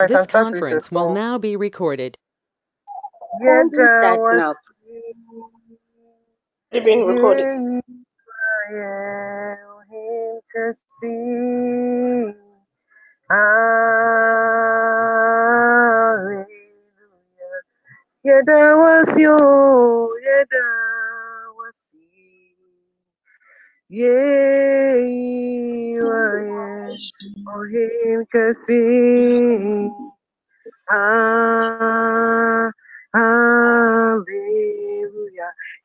[0.00, 2.18] I This can start with a conference will now be recorded.
[3.42, 4.54] Yeah, Kindly there was now.
[6.72, 7.46] It's being recorded.
[8.72, 9.56] yeah,
[9.90, 12.34] him to see.
[13.30, 13.46] Hallelujah.
[18.24, 20.20] Yeah, there was you.
[20.24, 20.85] Yeah, there
[23.88, 23.94] Oh,
[28.52, 29.88] see.
[30.90, 32.70] Ah,
[33.14, 34.22] hallelujah.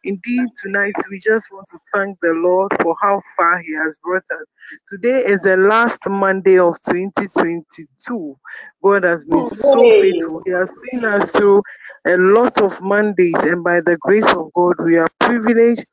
[0.03, 4.23] Indeed, tonight we just want to thank the Lord for how far He has brought
[4.31, 4.47] us.
[4.87, 8.35] Today is the last Monday of 2022.
[8.83, 10.41] God has been so faithful.
[10.43, 11.61] He has seen us through
[12.07, 15.85] a lot of Mondays, and by the grace of God, we are privileged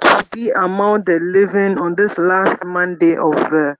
[0.00, 3.76] to be among the living on this last Monday of the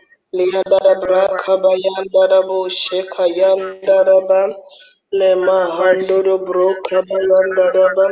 [0.33, 0.61] Lema
[5.77, 8.07] Handoro Broka Bayandaraba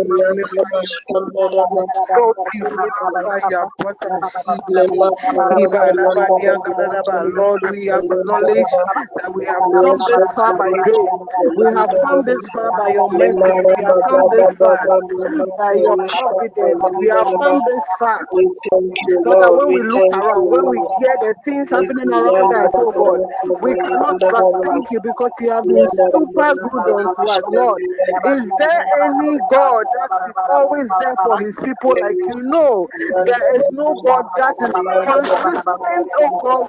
[0.01, 0.87] Braka We
[2.53, 2.67] you
[3.01, 3.69] Kaba your have.
[5.49, 8.77] Kama Lord, we acknowledge
[9.17, 11.13] that we have come this far by grace.
[11.55, 13.65] We have come this far by your mercies.
[13.69, 14.91] We have come this far
[15.57, 16.83] by your providence.
[16.97, 18.21] We have come this far
[19.25, 23.21] so when We look around, when we hear the things happening around us, oh God,
[23.61, 27.83] we cannot but thank you because you have been super good unto us, Lord.
[28.25, 30.11] Is there any God that
[30.53, 32.89] always there for his people like you know?
[33.25, 34.75] There is no God that is
[35.05, 36.69] consistent, oh God,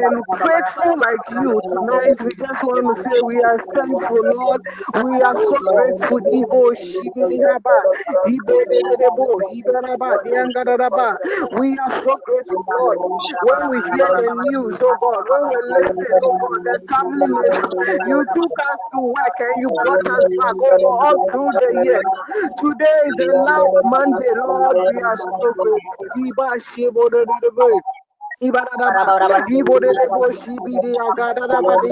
[0.00, 1.60] and faithful like you.
[1.72, 4.60] Tonight, we just want to say we are thankful, Lord.
[5.04, 6.20] We are so grateful.
[6.32, 7.78] Ibo shibirihaba,
[8.26, 11.16] ibedededebo, hibaraba, diangadadaba.
[11.52, 12.98] We are so grateful, Lord.
[13.40, 18.24] When we hear the news, oh God, when we listen, oh God, the mercy, you
[18.34, 22.02] took us to work and you brought us back, oh God, all through the year.
[22.56, 24.76] Today is the last Monday, Lord.
[24.86, 26.06] We are so grateful.
[28.40, 31.48] Badaba, Shibidi, Angadi,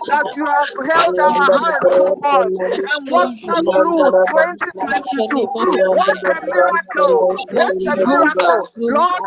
[0.08, 2.48] that you have held our hands, oh God,
[2.96, 5.48] and walked us through 2022.
[5.90, 7.28] What a miracle!
[7.50, 8.60] What a miracle!
[8.88, 9.22] Lord,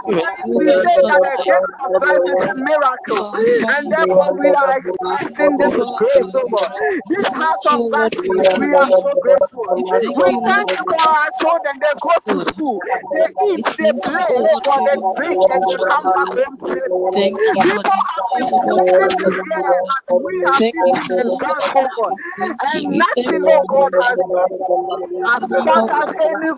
[0.56, 3.30] we say that the gift of life is a miracle,
[3.78, 6.72] and therefore God, we are expressing this grace, oh God.
[7.08, 9.68] This house of gratitude, we are so grateful.
[10.16, 11.76] We thank you for our children.
[11.82, 12.82] They go to school,
[13.12, 16.94] they eat, they play, they go, they drink, and they come back home safe.
[17.62, 22.14] People have been sleeping here, but we have been in God, oh God.
[22.62, 24.20] And nothing, oh God, has,
[25.26, 26.52] has caused us any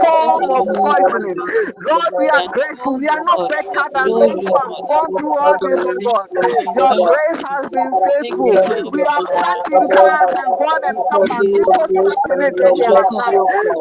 [0.00, 1.42] form of poisoning.
[1.78, 2.96] Lord, we are grateful.
[2.98, 6.28] We are not better than those who have gone through all this, oh God.
[6.74, 8.62] Your grace has been faithful.
[8.90, 11.46] We have sat in class and God and come back.
[11.52, 12.94] Give us opportunity again.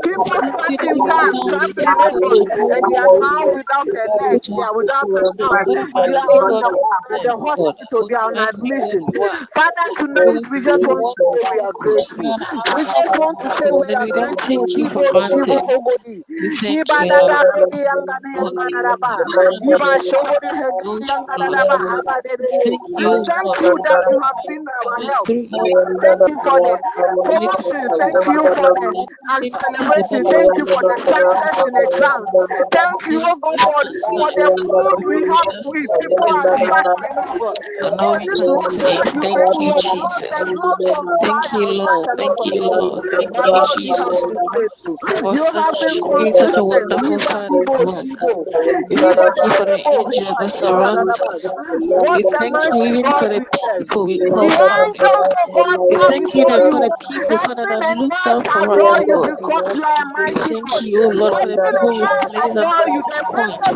[0.03, 2.37] Keep us sat God, class, in evil,
[2.71, 4.39] and we are now without a leg.
[4.55, 5.73] We are without a house.
[6.05, 6.71] We are on the,
[7.21, 8.05] the hospital.
[8.07, 9.11] We are on admission.
[9.53, 12.35] Father, tonight we just want to say we are grateful.
[12.71, 14.69] We just want to say we are grateful.
[14.75, 16.23] Ibo Ibo Ogodi.
[16.69, 19.25] Iba Dada Rodi Yanga Yanga Dada Ba.
[19.63, 20.51] Iba Shogodi
[21.01, 21.77] Yanga Dada Ba.
[21.99, 22.79] Abade Dede.
[23.27, 25.29] Thank you that you have been our help.
[26.01, 27.65] Thank you for the promotion.
[27.99, 28.95] Thank you for the
[29.49, 30.25] celebration.
[30.29, 32.27] Thank you for the success in the ground.
[32.71, 33.83] Thank you, oh God, for,
[34.15, 37.19] for the food we have with people are fasting.
[39.21, 40.53] Thank you, Jesus.
[41.21, 42.09] Thank you, Lord.
[42.17, 43.05] Thank you, Lord.
[43.11, 44.31] Thank you, Jesus.
[45.19, 48.17] for such been such a wonderful Father to us.
[48.89, 51.53] We thank you for the angels that surround us.
[51.95, 54.97] We thank you thank you for the people we confront.
[55.89, 59.33] We thank you for the people, Father, that looks out for us, Lord.
[60.23, 63.69] We thank you, Lord, for the people you place at the point.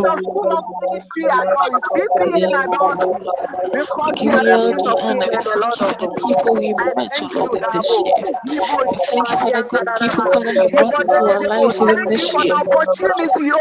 [4.16, 5.28] Give you the honor.
[5.32, 8.18] We thank you for the people we met, Father, this year.
[8.92, 12.38] We thank you for the good people, Father, you brought into our lives even this
[12.38, 12.54] year.
[12.68, 13.52] Opportunity,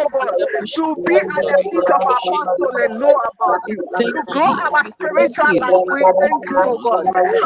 [0.77, 3.79] to be at the feet of our apostle and know about you.
[4.13, 5.54] To grow our spiritual
[5.91, 6.79] we thank you.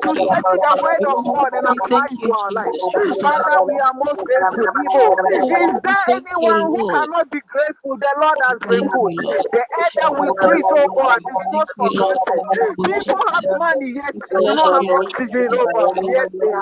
[0.00, 2.88] to the word of God and apply it to our lives.
[3.20, 5.20] Father, we are most grateful people.
[5.50, 7.96] Is there anyone who cannot be grateful?
[7.98, 9.14] The Lord has been good.
[9.52, 9.64] The
[9.98, 12.42] that we preach, oh God, is not forgotten.
[12.84, 16.56] People have money, yet they do not have oxygen, Over, yet they.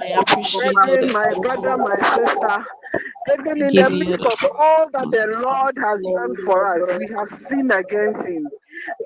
[0.00, 2.66] I appreciate my brother, my sister,
[3.32, 7.28] even in the midst of all that the Lord has done for us, we have
[7.28, 8.52] sinned against Him.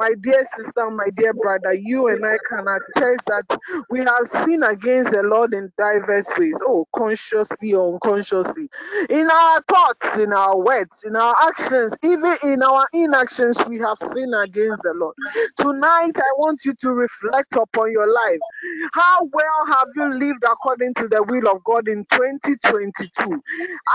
[0.00, 3.58] My dear sister, my dear brother, you and I can attest that
[3.90, 6.58] we have sinned against the Lord in diverse ways.
[6.62, 8.68] Oh, consciously or unconsciously.
[9.10, 13.98] In our thoughts, in our words, in our actions, even in our inactions, we have
[13.98, 15.14] sinned against the Lord.
[15.58, 18.40] Tonight, I want you to reflect upon your life.
[18.94, 23.42] How well have you lived according to the will of God in 2022?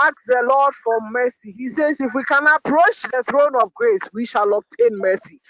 [0.04, 1.52] Ask the Lord for mercy.
[1.56, 5.40] He says, if we can approach the throne of grace, we shall obtain mercy.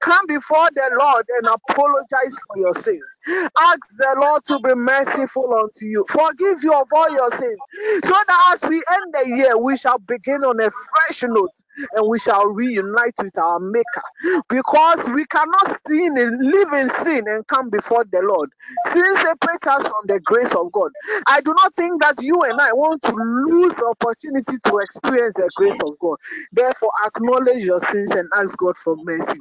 [0.00, 3.18] Come before the Lord and apologize for your sins.
[3.28, 7.60] Ask the Lord to be merciful unto you, forgive you of all your sins,
[8.04, 11.52] so that as we end the year, we shall begin on a fresh note
[11.94, 14.42] and we shall reunite with our Maker.
[14.48, 18.50] Because we cannot sin live in sin and come before the Lord.
[18.92, 20.90] Sin separates us from the grace of God.
[21.26, 25.34] I do not think that you and I want to lose the opportunity to experience
[25.34, 26.18] the grace of God.
[26.52, 29.40] Therefore, acknowledge your sins and ask God for mercy.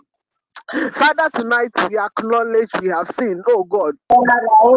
[0.71, 3.43] Father, tonight we acknowledge we have sinned.
[3.47, 3.93] Oh God,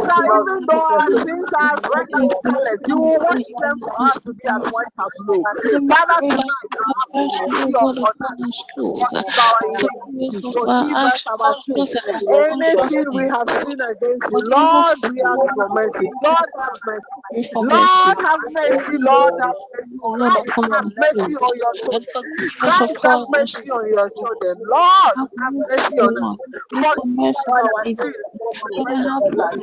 [0.09, 3.95] that even though our sins are as red as scarlet, you will wash them for
[4.09, 5.47] us to be as white as snow.
[5.89, 8.41] Father, tonight, have mercy upon us.
[8.85, 10.74] Forgive our.
[10.79, 11.95] Forgive us our sins.
[12.29, 16.11] Anything we have sinned against you, Lord, we ask for mercy.
[16.23, 17.23] Lord, have mercy.
[17.61, 18.99] Lord, have mercy.
[18.99, 19.97] Lord, have mercy.
[20.13, 22.25] Christ, have mercy on your children.
[22.61, 24.57] Christ, have mercy on your children.
[24.67, 26.39] Lord, have mercy on us.
[26.73, 29.57] Forgive our sins with the precious blood.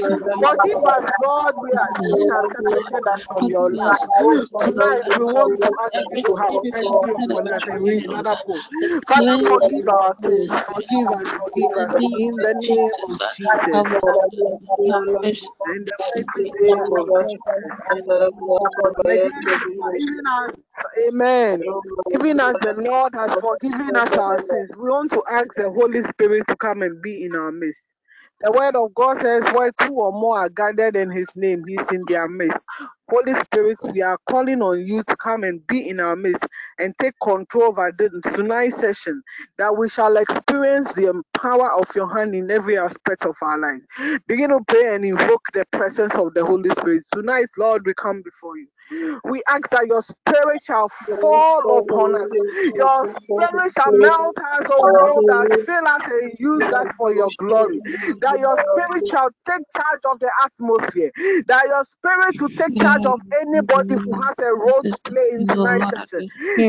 [0.43, 1.55] Forgive us, Lord.
[1.61, 3.97] We are sin has separated us from your love.
[4.59, 8.63] Tonight we want to ask you to have mercy upon us and read another poem.
[9.07, 10.51] Father, forgive our sins.
[10.61, 11.93] Forgive us, forgive us.
[12.15, 13.43] In the name of Jesus.
[15.65, 17.61] In the mighty name of Jesus.
[21.07, 21.65] Amen.
[22.13, 26.01] Even as the Lord has forgiven us our sins, we want to ask the Holy
[26.03, 27.85] Spirit to come and be in our midst.
[28.41, 31.91] The word of God says, where two or more are gathered in his name, he's
[31.91, 32.63] in their midst.
[33.09, 36.45] Holy Spirit, we are calling on you to come and be in our midst
[36.79, 37.91] and take control over
[38.33, 39.21] tonight's session,
[39.59, 44.21] that we shall experience the power of your hand in every aspect of our life.
[44.27, 47.03] Begin to pray and invoke the presence of the Holy Spirit.
[47.13, 48.67] Tonight, Lord, we come before you.
[49.25, 50.89] We ask that your spirit shall
[51.21, 52.29] fall upon us.
[52.75, 57.13] Your spirit shall melt us, oh God, oh that fill us and use us for
[57.13, 57.81] your glory.
[58.21, 61.11] That your spirit shall take charge of the atmosphere.
[61.47, 65.45] That your spirit will take charge of anybody who has a role to play in
[65.45, 66.23] tonight's session.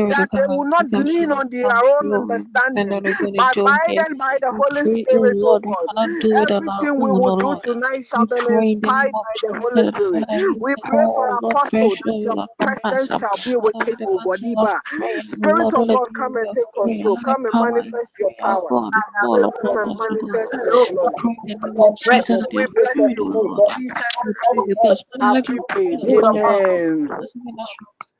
[0.09, 2.97] That they will not lean on their own understanding,
[3.35, 6.09] but guided by the Holy Spirit, oh, oh God.
[6.37, 10.25] Everything we will do tonight shall be inspired by the Holy Spirit.
[10.59, 14.19] We pray for our apostle that your presence shall be with him, O
[14.57, 14.81] God.
[15.25, 17.17] Spirit of God, come and take control.
[17.25, 18.71] Come and manifest your power.
[19.61, 21.25] Come and manifest your glory.
[22.53, 23.97] We bless you, oh O Jesus.
[25.47, 26.14] We prayed?
[26.23, 27.09] Amen.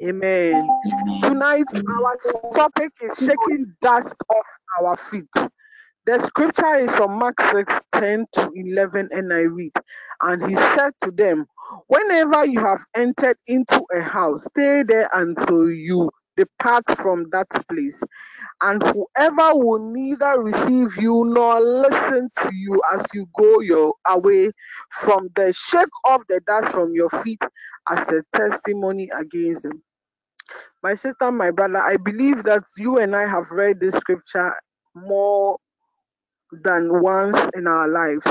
[0.04, 1.22] Amen.
[1.22, 4.46] Tonight, our topic is shaking dust off
[4.80, 5.30] our feet.
[6.06, 9.72] The scripture is from Mark 6 10 to 11, and I read.
[10.22, 11.46] And he said to them,
[11.88, 18.02] Whenever you have entered into a house, stay there until you depart from that place.
[18.62, 24.52] And whoever will neither receive you nor listen to you as you go your away
[24.90, 27.42] from the shake off the dust from your feet
[27.90, 29.84] as a testimony against them.
[30.84, 34.54] My sister, my brother, I believe that you and I have read this scripture
[34.96, 35.58] more
[36.52, 38.26] than once in our lives.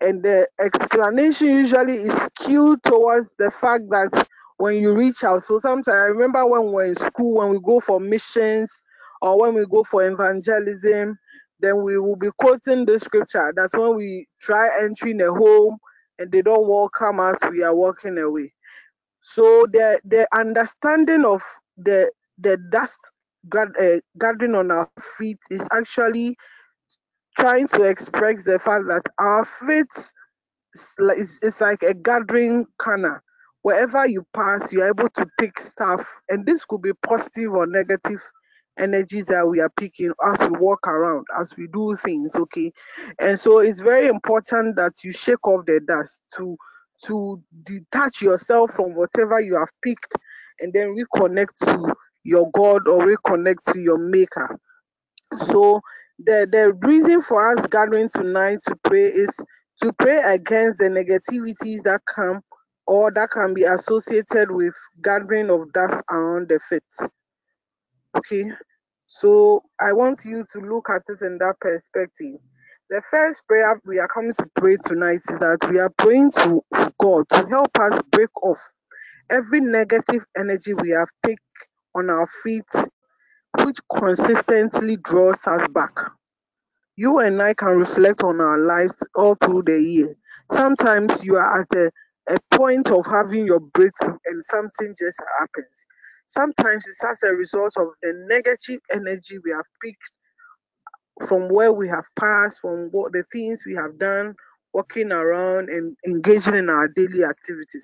[0.00, 4.28] And the explanation usually is skewed towards the fact that
[4.62, 7.80] when you reach out, so sometimes I remember when we're in school, when we go
[7.80, 8.70] for missions
[9.20, 11.18] or when we go for evangelism,
[11.58, 13.52] then we will be quoting the scripture.
[13.56, 15.78] That's when we try entering a home
[16.20, 18.52] and they don't welcome us, we are walking away.
[19.22, 21.42] So the the understanding of
[21.76, 23.00] the the dust
[23.56, 24.88] uh, gathering on our
[25.18, 26.36] feet is actually
[27.36, 29.90] trying to express the fact that our feet
[31.18, 33.24] is, is like a gathering canner.
[33.62, 38.20] Wherever you pass, you're able to pick stuff, and this could be positive or negative
[38.78, 42.72] energies that we are picking as we walk around, as we do things, okay?
[43.20, 46.56] And so it's very important that you shake off the dust to
[47.04, 50.14] to detach yourself from whatever you have picked
[50.60, 51.92] and then reconnect to
[52.22, 54.56] your God or reconnect to your maker.
[55.46, 55.80] So
[56.18, 59.30] the the reason for us gathering tonight to pray is
[59.82, 62.40] to pray against the negativities that come
[62.86, 66.82] or that can be associated with gathering of dust around the feet.
[68.16, 68.50] Okay,
[69.06, 72.36] so I want you to look at it in that perspective.
[72.90, 76.62] The first prayer we are coming to pray tonight is that we are praying to
[76.98, 78.60] God to help us break off
[79.30, 81.40] every negative energy we have picked
[81.94, 82.68] on our feet,
[83.64, 85.98] which consistently draws us back.
[86.96, 90.14] You and I can reflect on our lives all through the year.
[90.50, 91.90] Sometimes you are at a,
[92.32, 95.86] a point of having your breakthrough and something just happens.
[96.28, 99.98] Sometimes it's as a result of the negative energy we have picked
[101.26, 104.34] from where we have passed, from what the things we have done,
[104.74, 107.82] walking around and engaging in our daily activities.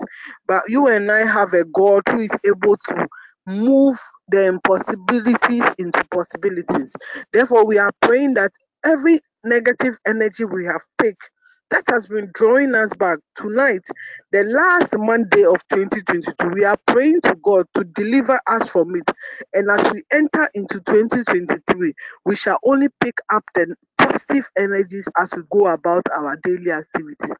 [0.48, 3.08] But you and I have a God who is able to
[3.46, 6.94] move the impossibilities into possibilities.
[7.32, 8.52] Therefore, we are praying that
[8.84, 11.30] every negative energy we have picked
[11.70, 13.86] that has been drawing us back tonight,
[14.32, 19.08] the last Monday of 2022, we are praying to God to deliver us from it.
[19.54, 21.92] And as we enter into 2023,
[22.24, 27.34] we shall only pick up the positive energies as we go about our daily activities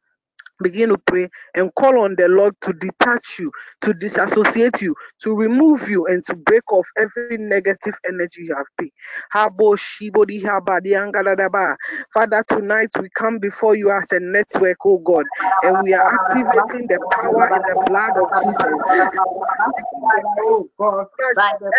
[0.61, 3.51] begin to pray and call on the Lord to detach you,
[3.81, 8.67] to disassociate you, to remove you, and to break off every negative energy you have
[8.79, 8.95] picked.
[9.33, 11.75] Habo shibodi habadi angadadaba.
[12.13, 15.25] Father, tonight we come before you as a network, oh God,
[15.63, 18.79] and we are activating the power in the blood of Jesus.
[20.41, 21.07] Oh God,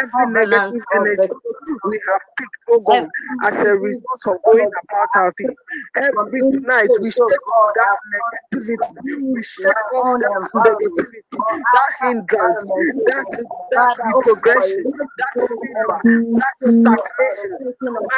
[0.00, 1.28] Every negative energy
[1.84, 3.06] we have picked, oh God,
[3.44, 5.50] as a result of going about our feet.
[5.96, 7.98] Every night we shake oh off that
[8.52, 12.64] to negativity, we my shake off that negativity, that hindrance,
[13.06, 13.26] that
[13.74, 14.12] that Father,
[14.54, 14.84] God, retrogression,
[15.18, 17.52] that go and failure, be that stagnation.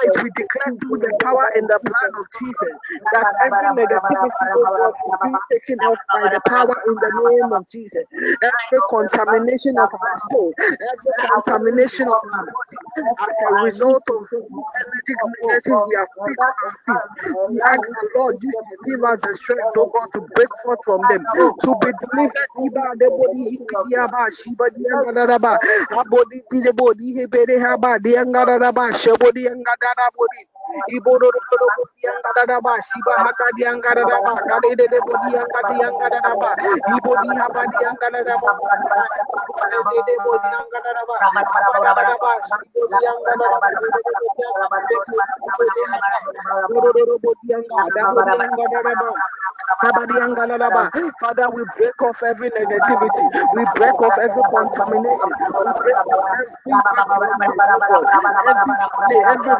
[0.02, 2.74] the we declare through the power in the blood of Jesus
[3.12, 7.52] that every negativity, oh God, is being taken off by the power in the name
[7.52, 8.04] of Jesus.
[8.42, 12.78] Every contamination of our soul, every contamination of our body
[13.28, 14.22] as a result of
[14.80, 17.04] energy negative we have and picked on our feet.
[17.48, 18.52] We ask the Lord, you
[18.86, 21.26] give us the strength, oh God, to break forth from them,
[21.64, 22.50] to be delivered.
[22.58, 25.58] Iba de body hikidiaba, shiba let diangadadaba,
[25.90, 30.46] abodi de body hebede haba diangadadaba, shabodi angadadabodi.
[30.61, 30.61] Ibodododobodi
[32.08, 36.56] angadadaba, shiba haka diangadadaba, kadede de body angadiangadadaba,
[36.96, 38.52] ibodi haba diangadadaba,
[39.90, 41.16] de de body angadadaba,
[41.66, 44.98] abadadadaba, shibodi angadadaba, de de de body angadadaba,
[45.48, 46.10] ibodi haba,
[46.68, 49.10] bodododobodi angadadabodi angadadaba.
[49.82, 50.90] Abadiyangalalaba.
[51.20, 53.26] Father, we break off every negativity.
[53.54, 55.32] We break off every contamination.
[55.66, 58.02] We break off
[59.28, 59.54] every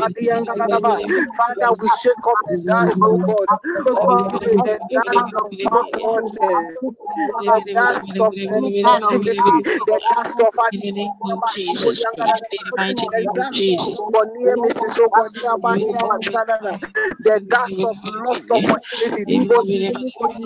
[0.00, 1.00] Adi Yangadaba.
[1.36, 3.48] Father, we shake up the dust, oh God,
[4.62, 4.80] the
[5.36, 8.46] of oh backwardness the dust of the
[10.14, 13.52] dust of In the name of Jesus Christ, in the mighty the name of dust
[13.52, 14.00] Jesus.
[14.14, 15.30] of near misses, oh God,
[17.20, 19.90] the dust of lost opportunity, Dibodi,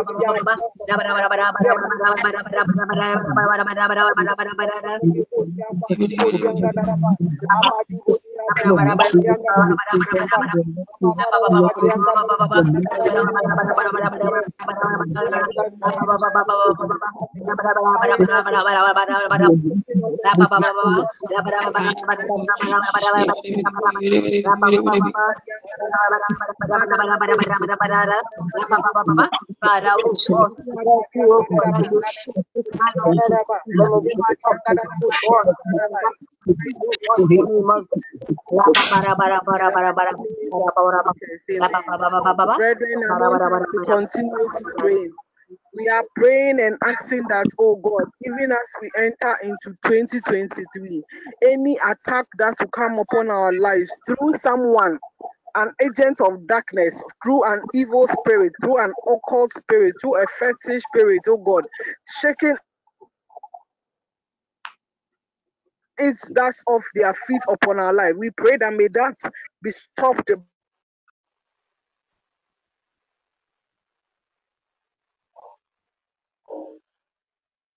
[29.03, 29.93] apa Father,
[30.29, 30.49] God,
[30.85, 33.37] thank you, God, that you shift this man unto
[33.77, 35.47] from a wicked up to good God.
[36.99, 37.87] God, in the name of
[42.55, 45.15] Brethren, I want us to continue to.
[45.75, 51.05] We are praying and asking that, oh God, even as we enter into 2023,
[51.45, 54.99] any attack that will come upon our lives through someone,
[55.55, 60.83] an agent of darkness, through an evil spirit, through an occult spirit, through a fetish
[60.83, 61.65] spirit, oh God,
[62.21, 62.57] shaking
[65.99, 68.15] it's dust off their feet upon our life.
[68.17, 69.17] We pray that may that
[69.63, 70.31] be stopped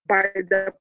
[0.08, 0.74] by the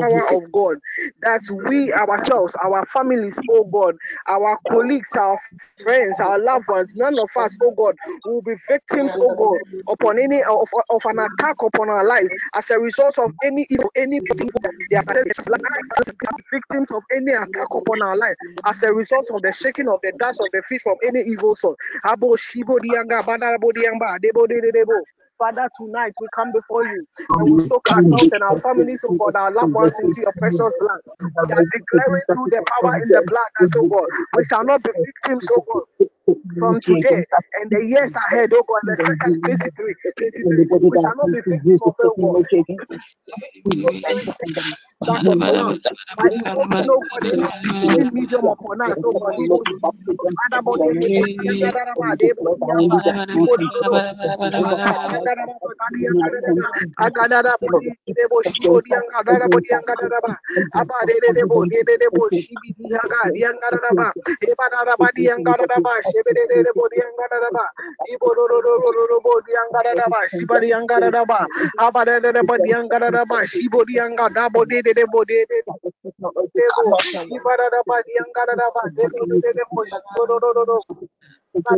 [0.00, 0.76] power of God,
[1.22, 3.96] that we ourselves, our families, oh God,
[4.28, 5.38] our colleagues, our
[5.82, 10.18] friends, our loved ones, none of us, oh God, will be victims, oh God, upon
[10.18, 14.20] any of, of an attack upon our lives as a result of any evil, any
[14.40, 15.04] evil, they are
[16.52, 20.12] victims of any attack upon our life as a result of the shaking of the
[20.18, 21.76] dust of the feet from any evil soul.
[25.50, 26.08] Abo shibo dianga, banabo diamba, debo de debo.
[26.08, 27.06] Father, tonight we come before you
[27.38, 30.74] and we soak ourselves and our families, oh God, our loved ones into your precious
[30.78, 31.00] blood.
[31.44, 34.82] We are declaring through the power in the blood that, oh God, we shall not
[34.84, 35.84] be victims, oh God,
[36.58, 37.24] from today
[37.60, 40.44] and the years ahead, oh God, especially 23, 23.
[40.88, 41.40] We shall not be
[42.02, 42.42] oh God,
[44.06, 44.14] that
[45.08, 45.78] of the world
[46.18, 47.48] by imposing, oh God, any,
[47.88, 49.58] any medium upon us, oh God, Ibo,
[50.36, 50.88] Father, body,
[51.62, 53.00] Yagaraba, Debo, Yamba,
[53.34, 54.02] Ibo, Dodo,
[54.56, 56.68] Yagaraba, Gadi, Yagaraba,
[57.00, 57.42] Agadara,
[70.48, 70.72] body,
[74.94, 75.18] Debo,
[81.54, 81.70] Members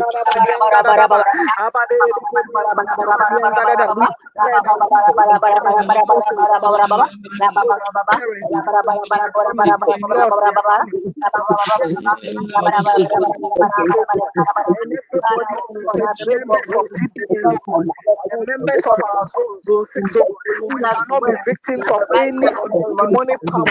[18.86, 22.48] of our zone, zone shall not be victims of any
[22.98, 23.66] demonic power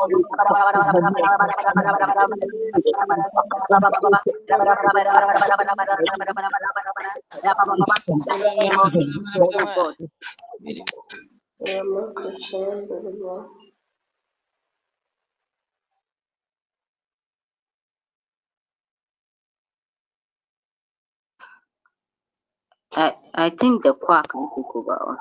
[22.98, 25.16] I, I think the quack can take over.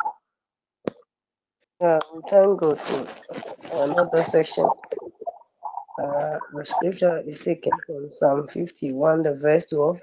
[1.79, 3.07] Yeah, we can go to
[3.73, 4.67] another section.
[6.03, 9.99] Uh, the scripture is taken from Psalm 51, the verse 12.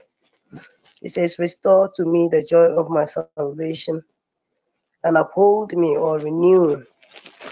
[1.02, 4.02] It says, Restore to me the joy of my salvation
[5.02, 6.84] and uphold me or renew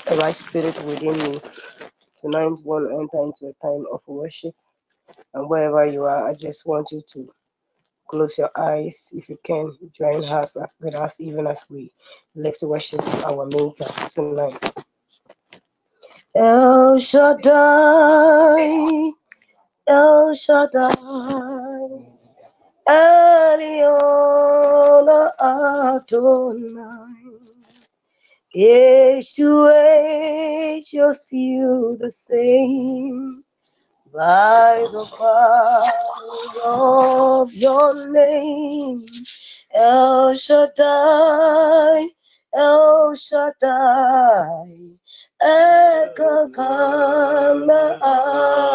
[0.08, 1.40] the right spirit within me.
[2.20, 4.54] Tonight, we want to enter into a time of worship.
[5.34, 7.28] And wherever you are, I just want you to
[8.12, 9.72] close your eyes if you can.
[9.98, 11.90] Join us uh, with us even as we
[12.34, 14.60] lift worship to our Maker tonight.
[16.34, 17.50] El Shaddai,
[19.88, 20.92] El Shaddai,
[22.86, 23.88] Elyon
[25.40, 27.14] Adonai.
[28.54, 33.41] Age to age, you're still the same.
[34.14, 35.92] By the power
[36.64, 39.06] of your name,
[39.74, 42.08] El Shaddai,
[42.54, 44.96] El Shaddai,
[45.42, 46.82] Ekakana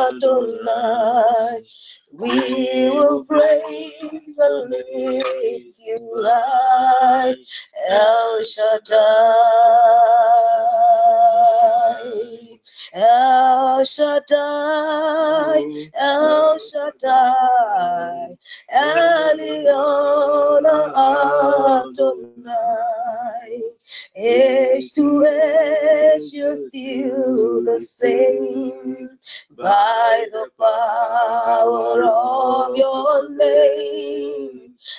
[0.09, 1.63] Adonai.
[2.13, 3.93] We will praise
[4.37, 7.35] and lift you high,
[7.89, 8.97] El Shaddai.
[12.93, 15.59] El Shaddai,
[15.93, 16.57] El mm-hmm.
[16.69, 18.37] Shaddai,
[18.73, 20.65] Elyon
[21.85, 23.61] Adonai.
[24.15, 29.09] Age to age, you're still the same.
[29.57, 34.36] By the power of your name,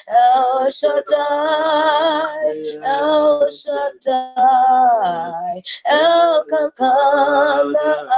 [0.09, 8.09] El Shaddai, El Shaddai, El Kakana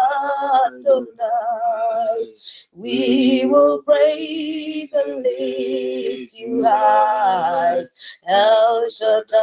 [0.66, 2.34] Adonai.
[2.74, 7.84] We will praise and lift you high,
[8.28, 9.40] El Shaddai.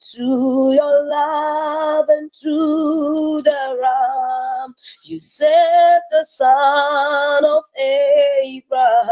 [0.00, 4.57] Through your love and through the ram,
[5.04, 9.08] you set the son of Abraham.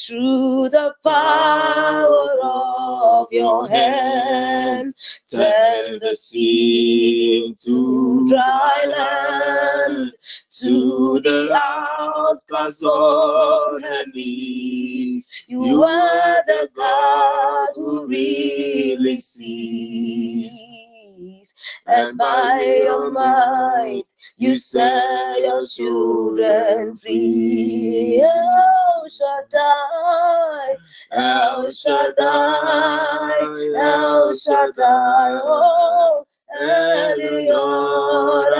[0.00, 4.94] Through the power of your hand,
[5.30, 10.12] turn the sea into dry land.
[10.60, 20.52] To the outcast on her knees, you are the God who really sees.
[21.86, 23.41] And by your might,
[24.36, 28.20] you set your children free.
[28.22, 30.76] El Shaddai,
[31.12, 33.38] El Shaddai,
[33.76, 36.26] El Shaddai, oh,
[36.60, 38.52] Elyon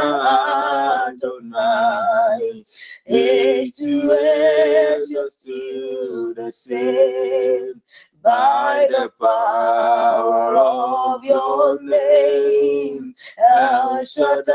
[1.09, 2.64] Adonai.
[3.07, 7.81] Age to age, you're the same.
[8.22, 14.52] By the power of your name, El Shaddai,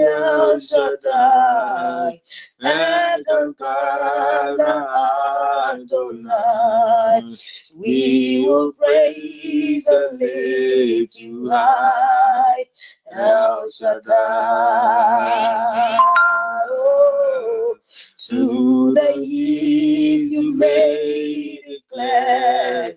[0.00, 2.20] El Shaddai,
[3.28, 4.86] Elkanah
[5.74, 7.36] Adonai.
[7.76, 12.66] We will praise and lift you high,
[13.12, 14.08] El Shaddai.
[16.70, 17.76] Oh,
[18.28, 21.57] to the years you may
[21.90, 22.94] declare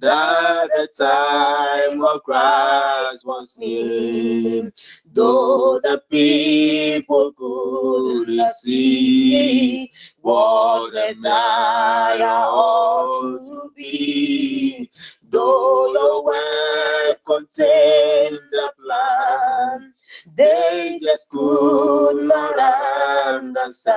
[0.00, 4.72] that the time of Christ was near.
[5.12, 14.90] Though the people could not see what the Messiah ought to be,
[15.28, 19.94] though your word contained the plan,
[20.34, 22.58] they just could not
[23.26, 23.88] understand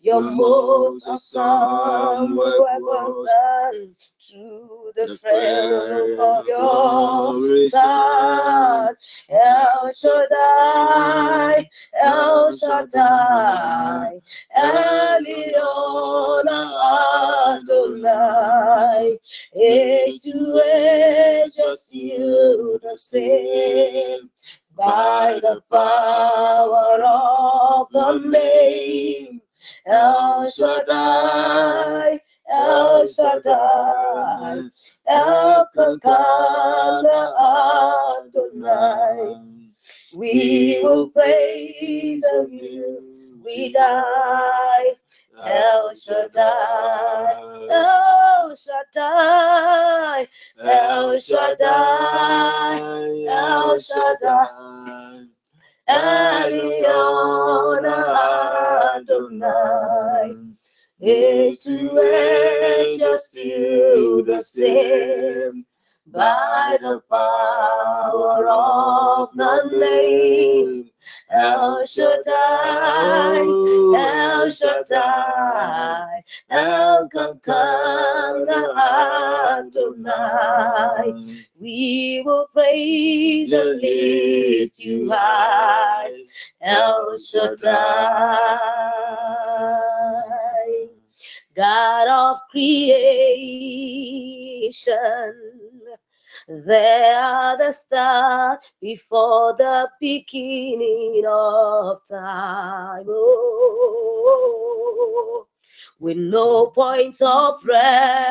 [0.00, 3.96] your most awesome work was done
[4.30, 8.94] to the friend of your son.
[9.30, 14.20] El Shaddai, El Shaddai,
[14.56, 16.48] Elyon
[17.56, 19.18] Adonai,
[19.56, 23.63] age to age, just you the same.
[24.76, 29.40] By the power of the name,
[29.86, 34.70] El Shaddai, El Shaddai,
[35.06, 37.20] El Kakana
[38.26, 39.70] Adonai.
[40.14, 44.94] We will praise you, we die.
[45.46, 47.34] El Shaddai,
[47.70, 50.28] El Shaddai,
[50.58, 52.78] El Shaddai,
[53.28, 55.28] El Shaddai,
[55.88, 57.84] Elyon
[58.96, 60.34] Adonai.
[61.02, 65.66] Age to age, you're still the same.
[66.06, 70.90] By the power of the name,
[71.30, 73.40] El Shaddai,
[73.96, 78.60] El Shaddai, El Kakana
[79.58, 81.12] Adonai.
[81.60, 86.12] We will praise and lift you high,
[86.60, 88.60] El Shaddai.
[91.54, 93.70] God of creation,
[96.48, 103.06] there are the stars before the beginning of time.
[103.08, 104.44] Oh,
[106.00, 108.28] with no point of reference,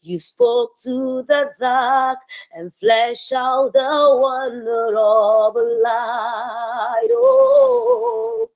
[0.00, 2.20] you spoke to the dark
[2.54, 7.08] and fleshed out the wonder of light.
[7.10, 8.48] Oh,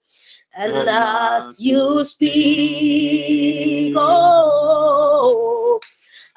[0.56, 5.79] and as you speak, oh,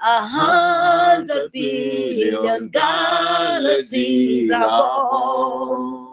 [0.05, 6.09] a hundred billion galaxies are born.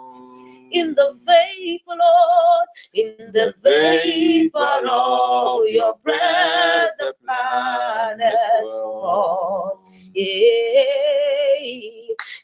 [0.72, 9.80] In the vapor, Lord, in the vapor of your breath, the planets fall.
[10.14, 11.99] Yeah.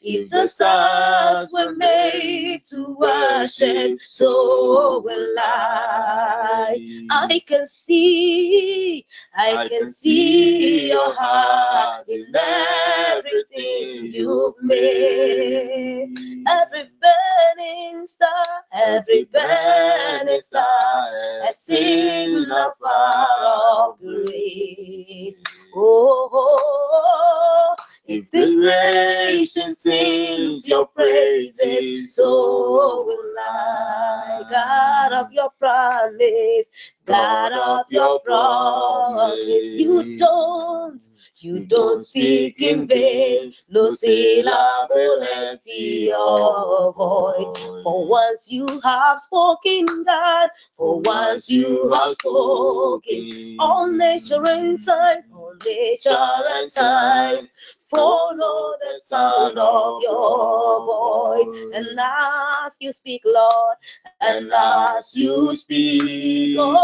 [0.08, 6.76] If the stars were made to worship, so will I.
[7.10, 16.14] I can see, I can see your heart in everything you've made.
[16.48, 25.40] Every burning star, every burning star I seen the fire of grace.
[25.74, 26.58] Oh, oh, oh,
[26.92, 27.85] oh, oh.
[28.08, 34.42] If the nation sings your praises, so will I.
[34.50, 36.70] God of your promise,
[37.04, 41.00] God of your promise, you don't.
[41.38, 47.58] You don't speak in vain, no syllable empty or void.
[47.82, 55.24] For once you have spoken, God, for once you have spoken, all nature and signs,
[55.32, 57.48] all nature and signs,
[57.88, 61.48] follow the sound of your voice.
[61.74, 63.76] And as you speak, Lord,
[64.20, 66.76] and as you speak, Lord,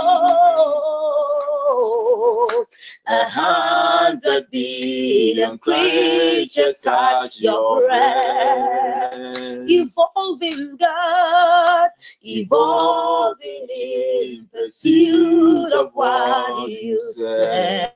[3.07, 9.13] a hundred billion creatures touch your breath.
[9.69, 11.89] Evolving God,
[12.23, 17.93] evolving in pursuit of what you said.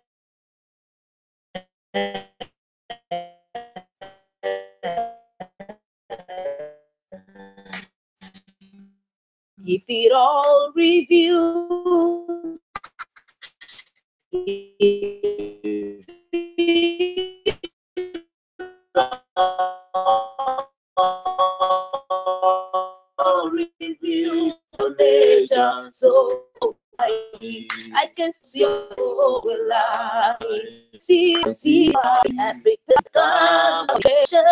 [9.64, 12.58] If it all reveals,
[14.32, 16.06] if
[23.18, 24.54] all reveals
[24.94, 26.44] nation, so
[26.98, 30.36] I, I can see your I
[30.98, 31.94] see see
[32.40, 32.78] every
[33.94, 34.44] creation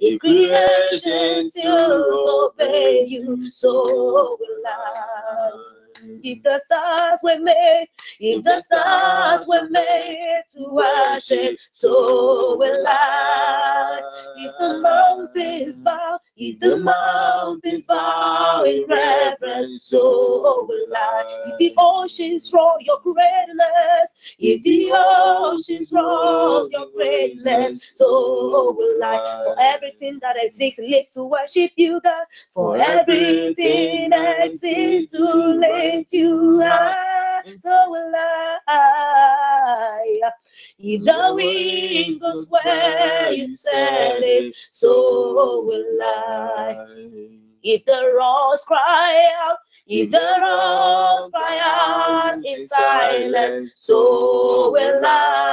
[0.00, 5.79] in creation to obey you, so will I.
[6.02, 14.00] If the stars were made, if the stars were made to worship, so will I.
[14.38, 21.44] If the mountains bow, if the mountains bow in reverence, so will I.
[21.48, 29.44] If the oceans roar your greatness, if the oceans roar your greatness, so will I.
[29.44, 32.24] For everything that exists lives to worship you, God.
[32.54, 35.24] For everything that exists to
[35.90, 37.42] lift you high.
[37.58, 38.12] so will
[38.68, 40.20] I.
[40.78, 46.86] If the wind goes where you said it, so will I.
[47.62, 55.50] If the rocks cry out, if the rocks cry out in silence, so will I.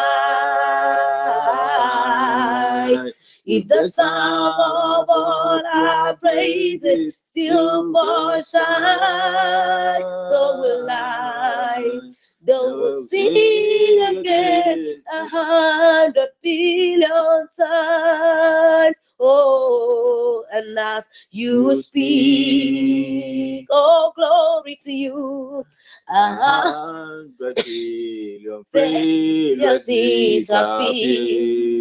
[3.50, 11.98] If the sum of all our praises still falls shine, so will I.
[12.42, 18.98] Though we'll sing again a hundred billion times.
[19.18, 25.66] Oh, and as you speak, oh, glory to you.
[26.10, 26.72] A uh-huh.
[26.74, 31.78] hundred billion praises appear.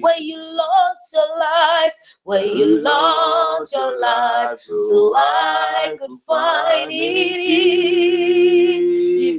[0.00, 1.94] When you lost your life,
[2.24, 7.40] where you lost your life, so oh, I could find it.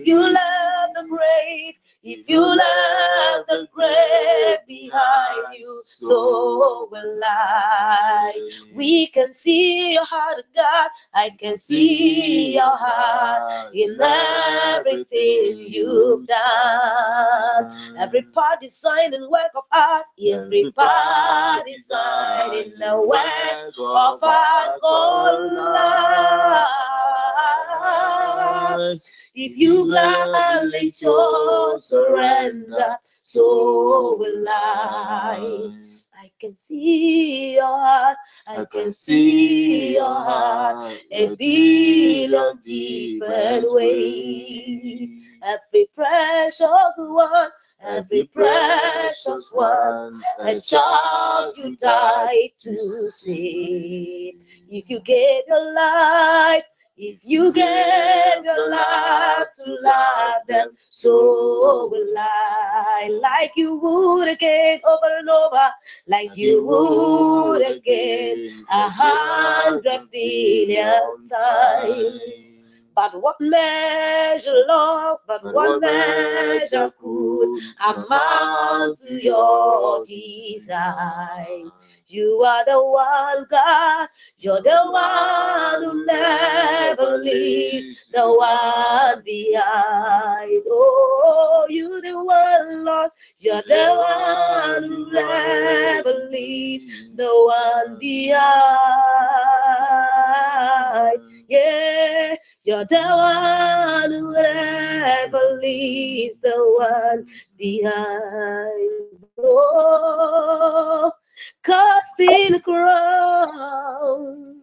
[0.02, 8.34] If you left the grave, if you left the grave behind you, so will I.
[8.74, 10.90] We can see your heart, God.
[11.14, 17.98] I can see your heart in everything you've done.
[18.00, 24.80] Every part designed and work of art, every part designed in the work of art,
[24.82, 26.68] God.
[29.34, 35.72] If you gladly chose surrender, so will I.
[36.22, 38.18] I can see your heart,
[38.48, 45.10] I can see your heart, a billion different ways.
[45.44, 47.50] Every precious one,
[47.82, 54.36] every precious one, a child you died to save.
[54.70, 56.64] If you gave your life,
[57.02, 63.10] if you gave your life to love them, so will I.
[63.22, 65.68] Like you would again over and over,
[66.08, 72.52] like you would again a hundred billion times.
[72.94, 81.72] But what measure, Lord, but what measure could amount to your design?
[82.12, 90.62] You are the one, God, you're the one who never leaves, the one behind.
[90.70, 96.86] Oh, you're the one, Lord, you're the one who never leaves,
[97.16, 98.42] the one behind.
[101.48, 107.26] Yeah, you're the one who never leaves, the one
[107.58, 108.90] behind.
[109.38, 111.14] Oh,
[111.64, 114.58] cast in the crowns.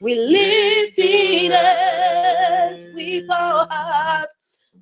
[0.00, 4.34] We lift in hands with our hearts,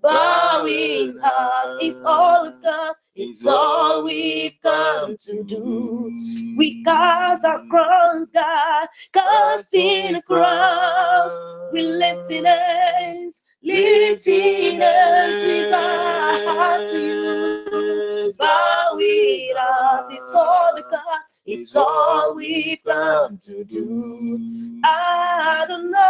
[0.02, 1.76] bowing hearts.
[1.78, 6.10] It's all of God, it's all we've come to do.
[6.56, 11.32] We cast our crowns, God, cast in the crowns.
[11.70, 18.15] We lift in hands, lifting with our hearts to you.
[18.34, 21.20] Bowing hearts, it's all God.
[21.46, 24.80] It's all we've come to do.
[24.84, 26.00] Adonai,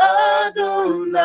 [0.00, 1.20] Adonai,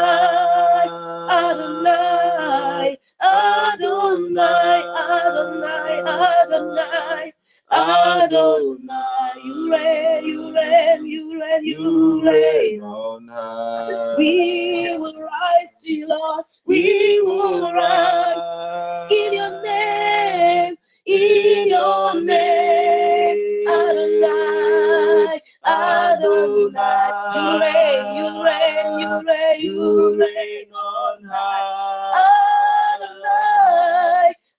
[1.32, 7.34] Adonai, Adonai, Adonai, Adonai,
[7.72, 9.42] Adonai.
[9.44, 14.16] You reign, you reign, you reign, you reign on high.
[14.18, 16.46] We will rise to you, Lord.
[16.66, 27.12] We will rise in your name, in your name, Adonai, Adonai.
[27.36, 32.15] You reign, you reign, you reign, you reign on high.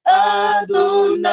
[0.08, 1.30] Adonai,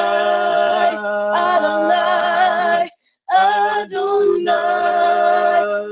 [1.36, 2.90] Adonai,
[3.30, 4.50] Adonai,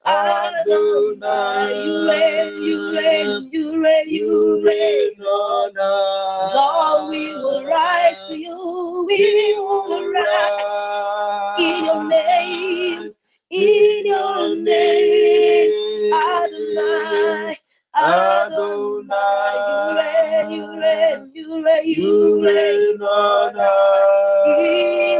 [0.06, 1.84] Adonai.
[1.84, 5.20] You reign, you reign, you reign, you reign.
[5.22, 6.54] on high.
[6.54, 9.06] Lord, we will rise to you.
[9.08, 13.12] We will rise in your name,
[13.50, 17.58] in your name, Adonai.
[17.94, 23.02] Adonai, you reign, you reign, you reign, You reign.
[23.02, 25.11] on high.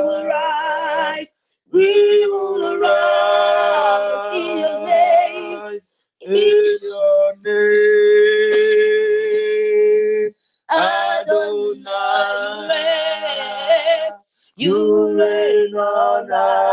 [15.83, 16.72] On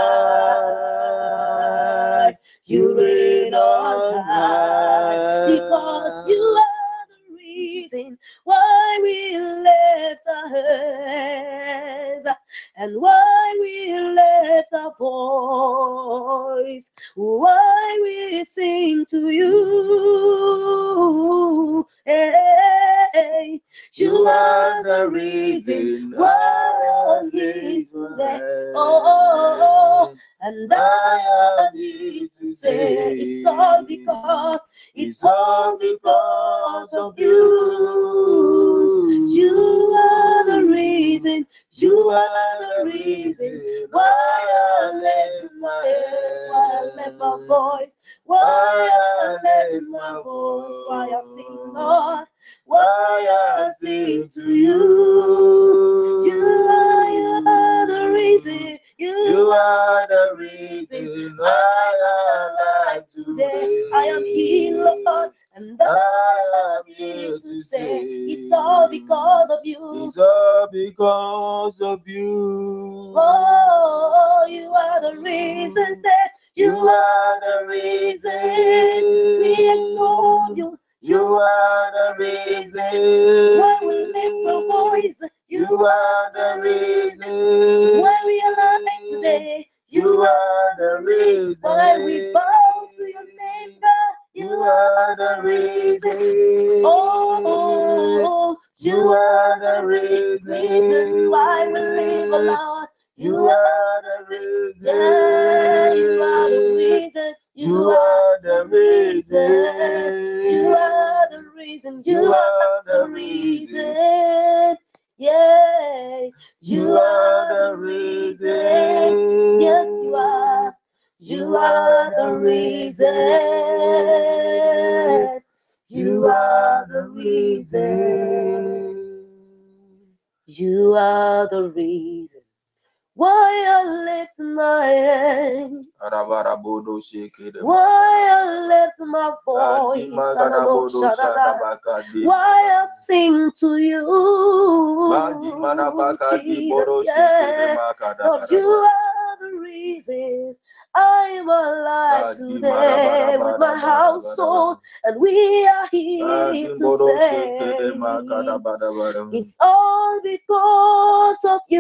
[159.32, 161.80] it's all because of you.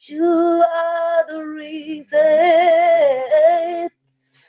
[0.00, 2.20] You are the reason.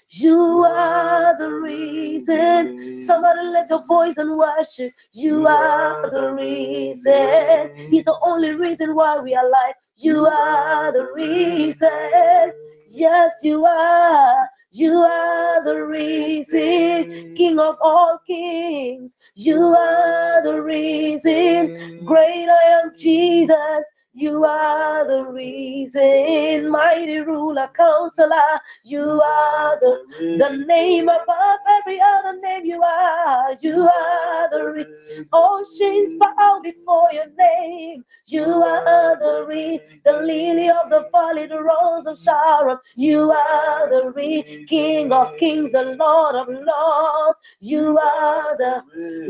[0.10, 2.96] You are the reason.
[3.06, 4.94] Somebody let your voice and worship.
[5.12, 7.70] You are the reason.
[7.90, 9.76] He's the only reason why we are alive.
[9.98, 12.54] You are the reason.
[12.90, 14.50] Yes, you are.
[14.76, 17.36] You are the reason.
[17.36, 19.16] King of all kings.
[19.36, 22.06] You are the reason.
[22.06, 23.86] Great I am Jesus.
[24.16, 28.60] You are the reason, mighty ruler, counselor.
[28.84, 32.64] You are the, the name above every other name.
[32.64, 35.28] You are, you are the reason.
[35.34, 38.06] Oceans bow before your name.
[38.28, 42.78] You are the re, the lily of the valley, the rose of Sharon.
[42.96, 47.40] You are the re, King of kings, the Lord of lords.
[47.60, 48.84] You are the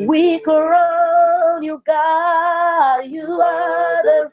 [0.08, 3.06] we crown you, God.
[3.06, 4.32] You are the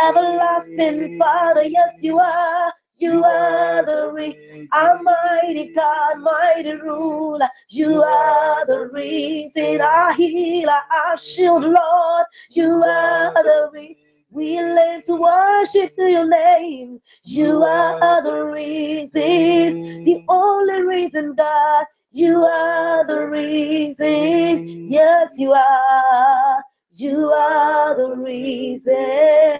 [0.00, 1.64] everlasting Father.
[1.64, 2.72] Yes, you are.
[2.96, 4.38] You are the reason.
[4.74, 7.48] Almighty God, mighty ruler.
[7.68, 9.80] You are the reason.
[9.80, 12.26] Our healer, our shield, Lord.
[12.50, 13.96] You are the reason.
[14.30, 17.00] We live to worship to your name.
[17.24, 21.86] You are the reason, the only reason, God.
[22.10, 24.62] You are the reason.
[24.86, 26.62] Yes, you are.
[27.02, 29.58] You are the reason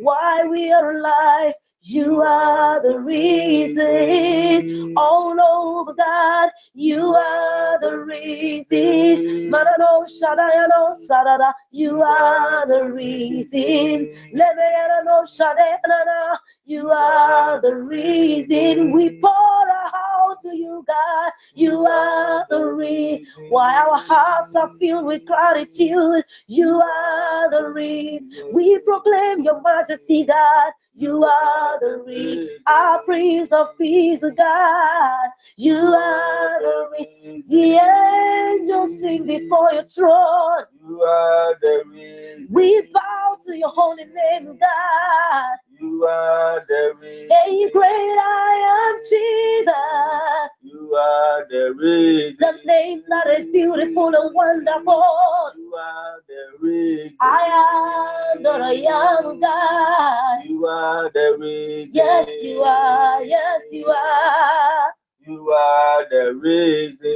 [0.00, 1.54] why we are alive.
[1.82, 4.94] You are the reason.
[4.96, 9.52] All over, God, you are the reason.
[9.52, 14.08] Marano Shadayano Sadada, you are the reason.
[14.34, 18.92] Lemeano Shadayana, you are the reason.
[18.92, 21.32] We pour out to you, God.
[21.54, 23.26] You are the reason.
[23.48, 26.24] Why our hearts are filled with gratitude.
[26.46, 28.50] You are the reason.
[28.52, 30.72] We proclaim your majesty, God.
[30.94, 32.58] You are the reason.
[32.68, 35.30] Our Prince of Peace, God.
[35.56, 37.42] You are the reason.
[37.48, 40.64] The angels sing before your throne.
[40.86, 42.48] You are the reason.
[42.50, 45.56] We bow to your holy name, God.
[45.82, 47.28] You are the reason.
[47.30, 50.50] Hey, great I am Jesus.
[50.62, 52.36] You are the reason.
[52.40, 55.52] The name that is beautiful and wonderful.
[55.56, 57.16] You are the reason.
[57.20, 60.44] I am that I am God.
[60.46, 61.90] You are the reason.
[61.94, 63.24] Yes, you are.
[63.24, 64.92] Yes, you are.
[65.26, 67.08] You are the reason.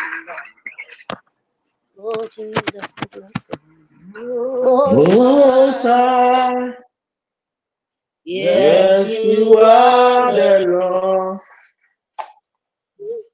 [2.00, 2.64] Oh, Jesus,
[3.12, 3.61] bless you.
[4.14, 6.76] Most High.
[8.26, 11.40] Yes, you are the Lord.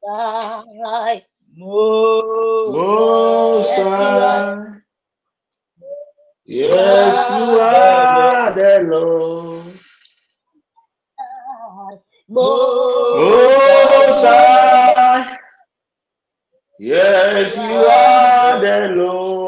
[0.08, 1.24] High.
[1.56, 2.76] Most
[3.70, 3.98] Yes, you are.
[3.98, 4.78] High.
[6.46, 9.64] Yes, you are the Lord.
[12.30, 15.38] Most High.
[16.80, 19.47] Yes, you are the Lord.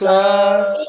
[0.00, 0.84] High.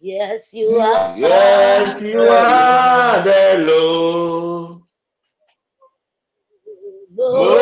[0.00, 1.16] Yes, you are.
[1.16, 4.82] Yes, you are the Lord.
[7.10, 7.57] Most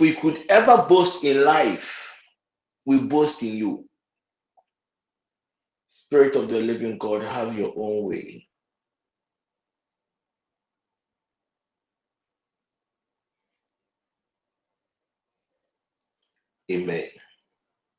[0.00, 2.16] If we could ever boast in life,
[2.86, 3.86] we boast in you.
[5.92, 8.46] Spirit of the living God, have your own way.
[16.72, 17.04] Amen.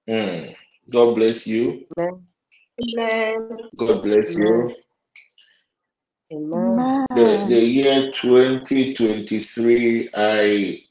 [0.10, 0.56] Mm.
[0.90, 1.86] God bless you.
[2.00, 2.26] Amen.
[2.82, 3.60] Amen.
[3.78, 4.40] God bless Amen.
[4.40, 4.76] you.
[6.34, 7.06] Amen.
[7.14, 10.84] The, the year 2023, I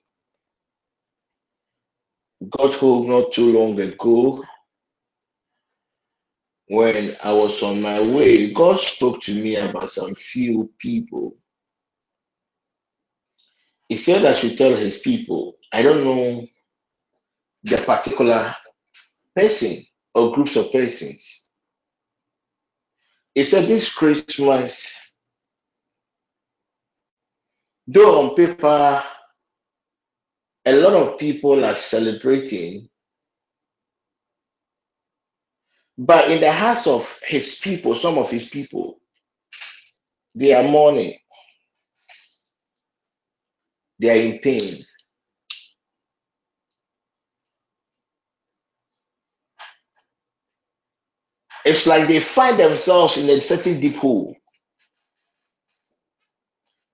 [2.48, 4.42] got home not too long ago.
[6.70, 11.34] when I was on my way, God spoke to me about some few people.
[13.88, 16.46] He said I should tell his people, I don't know
[17.64, 18.54] the particular
[19.34, 19.82] person
[20.14, 21.48] or groups of persons.
[23.34, 24.92] He said this Christmas,
[27.88, 29.02] though on paper
[30.66, 32.88] a lot of people are celebrating,
[35.98, 39.00] but in the hearts of his people, some of his people,
[40.34, 41.14] they are mourning,
[44.00, 44.84] they are in pain.
[51.64, 54.36] It's like they find themselves in a certain deep hole.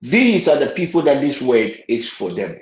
[0.01, 2.57] These are the people that this word is for them.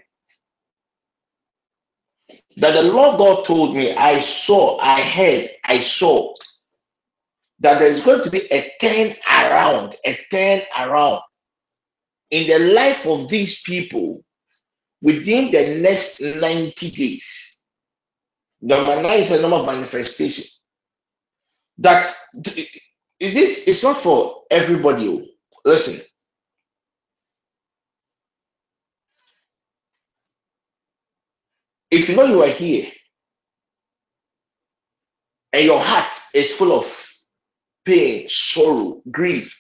[2.58, 6.34] That the Lord God told me, I saw, I heard, I saw
[7.62, 11.22] that there's going to be a turn around, a turn around
[12.32, 14.24] in the life of these people
[15.02, 17.64] within the next 90 days.
[18.62, 20.46] Number nine is a number manifestation.
[21.80, 22.14] That
[23.20, 25.10] this is not for everybody.
[25.10, 25.26] oh.
[25.66, 26.02] Listen,
[31.96, 32.92] if you know you are here
[35.54, 37.10] and your heart is full of
[37.86, 39.58] pain, sorrow, grief.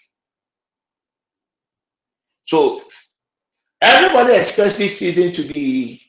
[2.45, 2.83] So
[3.81, 6.01] everybody expects this season to be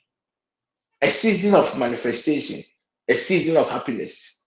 [1.01, 2.63] a season of manifestation,
[3.09, 4.43] a season of happiness.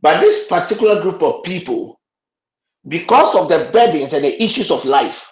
[0.00, 2.00] But this particular group of people,
[2.86, 5.30] because of the burdens and the issues of life,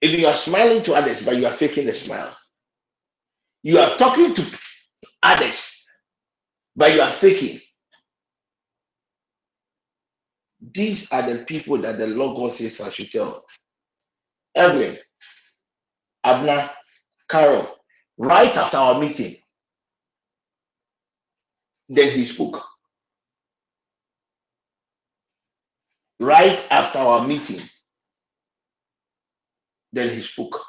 [0.00, 2.36] if you are smiling to others, but you are faking the smile,
[3.62, 4.58] you are talking to
[5.22, 5.86] others,
[6.76, 7.60] but you are faking.
[10.74, 13.44] These are the people that the Lord God says I should tell.
[14.56, 14.98] Evelyn,
[16.24, 16.70] Abner,
[17.28, 17.68] Carol,
[18.18, 19.36] right after our meeting,
[21.88, 22.62] then he spoke.
[26.20, 27.60] Right after our meeting,
[29.96, 30.60] then he spoke.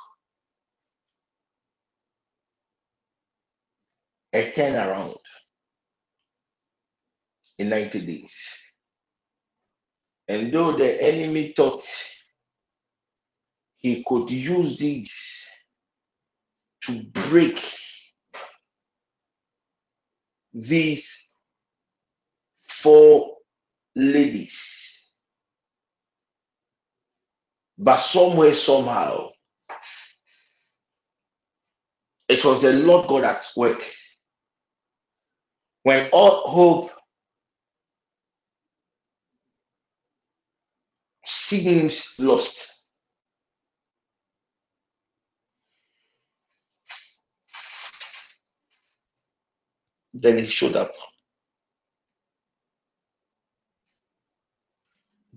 [4.34, 5.18] A turnaround
[7.58, 8.58] in 90 days.
[10.28, 11.84] And though the enemy thought
[13.78, 15.48] he could use this
[16.84, 17.64] to break
[20.54, 21.34] these
[22.62, 23.38] four
[23.96, 24.97] ladies,
[27.78, 29.30] but somewhere, somehow,
[32.30, 33.84] it was the Lord God at work.
[35.84, 36.92] When all hope
[41.26, 42.86] seems lost,
[50.14, 50.94] then he showed up.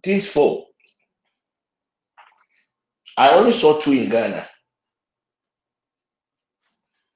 [0.02, 0.66] These four,
[3.16, 4.46] I only saw two in Ghana,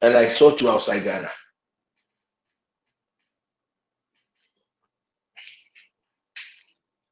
[0.03, 1.31] and I saw two outside Ghana.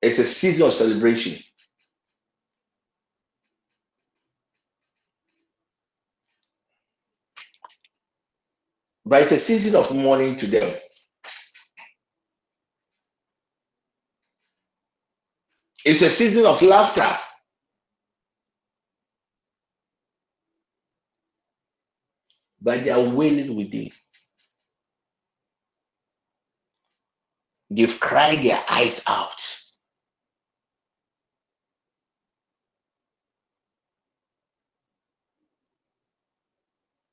[0.02, 1.42] It's a season of celebration,
[9.06, 10.74] but it's a season of mourning to them.
[15.84, 17.16] It's a season of laughter,
[22.62, 23.90] but they are wailing within.
[27.70, 29.40] They've cried their eyes out,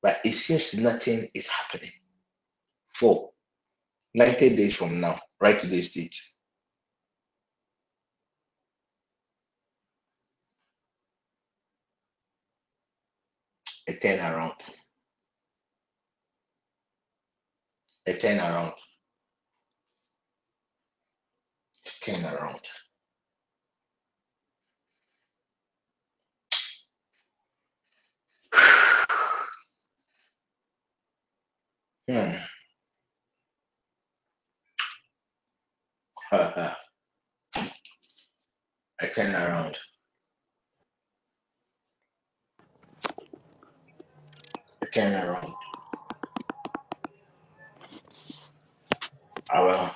[0.02, 1.92] but it seems nothing is happening.
[2.94, 3.30] For
[4.14, 6.16] 90 days from now, right to this date,
[13.88, 14.54] a turnaround,
[18.10, 18.72] a turnaround,
[21.86, 22.66] a turnaround.
[32.08, 32.34] Hmm.
[39.00, 39.76] a turnaround,
[44.82, 45.69] a turnaround.
[49.52, 49.90] Ah, I will.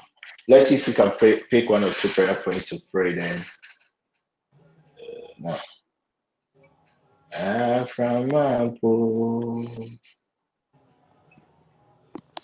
[0.49, 3.41] Let's see if we can pray, pick one or two prayer points to pray then.
[4.99, 5.59] Uh, no.
[7.35, 8.83] Aframapo,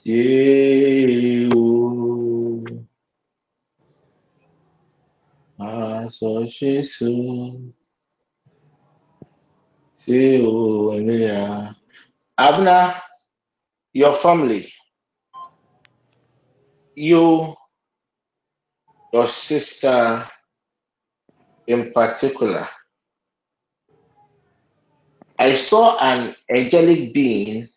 [0.04, 1.50] Dieu,
[5.60, 7.72] Aso Jesu.
[12.38, 12.94] Abner,
[13.94, 14.72] your family,
[17.00, 17.54] you,
[19.12, 20.26] your sister
[21.66, 22.68] in particular,
[25.38, 27.68] I saw an angelic being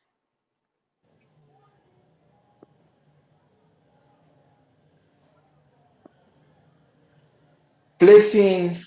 [7.99, 8.77] placing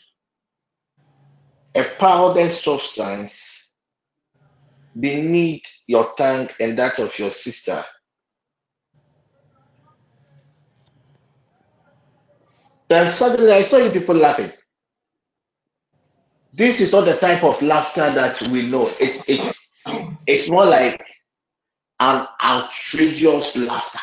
[1.75, 3.71] a powdered substance
[5.01, 7.83] beneath your tongue and that of your sister.
[12.89, 14.51] Then suddenly I saw you people laughing.
[16.53, 18.89] This is not the type of laughter that we know.
[19.01, 19.73] It's it's
[20.27, 21.03] it's more like
[22.01, 23.99] an outrageous laughter.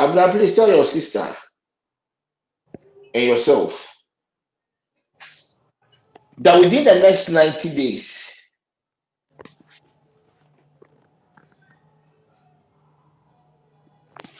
[0.00, 1.26] Abdullah, please tell your sister
[3.14, 3.86] and yourself
[6.38, 8.32] that within the next 90 days,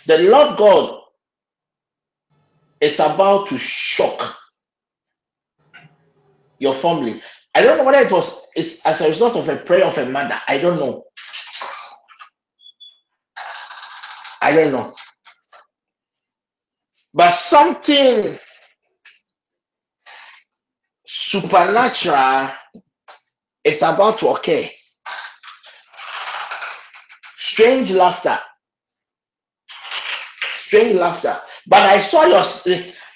[0.09, 1.01] the Lord God
[2.81, 4.37] is about to shock
[6.59, 7.21] your family.
[7.55, 10.07] I don't know whether it was it's as a result of a prayer of a
[10.07, 10.41] mother.
[10.49, 11.05] I don't know.
[14.41, 14.95] I don't know.
[17.13, 18.39] But something
[21.07, 22.51] supernatural
[23.63, 24.69] is about to occur.
[27.37, 28.39] Strange laughter,
[30.69, 31.39] strange laughter.
[31.69, 32.45] But I saw your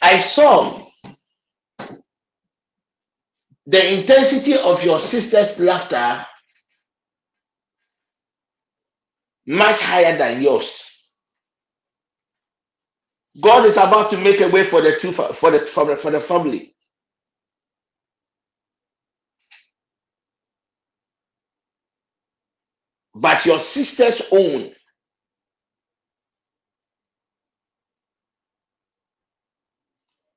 [0.02, 0.82] I saw
[3.66, 6.26] the intensity of your sister's laughter
[9.46, 10.88] much higher than yours.
[13.40, 16.10] God is about to make a way for the two for the for the, for
[16.12, 16.74] the family.
[23.14, 24.72] But your sister's own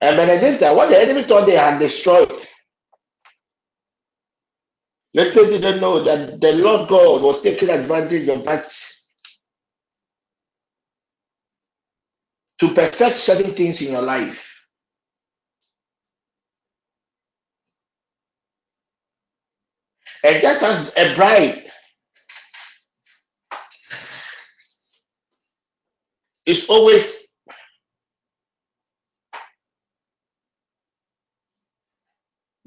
[0.00, 2.32] And Benedicta, what the enemy thought they had destroyed,
[5.14, 8.72] little didn't know that the Lord God was taking advantage of that
[12.60, 14.50] to perfect certain things in your life.
[20.24, 21.70] And just as a bride
[26.46, 27.23] is always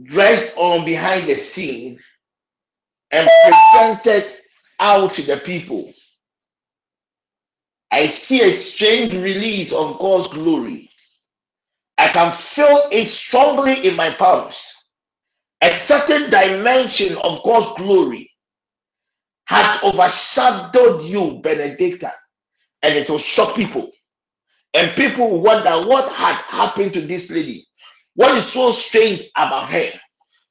[0.03, 1.99] dressed on behind the scene
[3.11, 4.25] and presented
[4.79, 5.91] out to the people,
[7.91, 10.89] I see a strange release of God's glory.
[11.97, 14.73] I can feel it strongly in my palms.
[15.61, 18.31] A certain dimension of God's glory
[19.45, 22.11] has overshadowed you, Benedicta,
[22.83, 23.89] and it will shock people.
[24.73, 27.66] And people wonder what had happened to this lady.
[28.17, 29.91] What is so strange about her?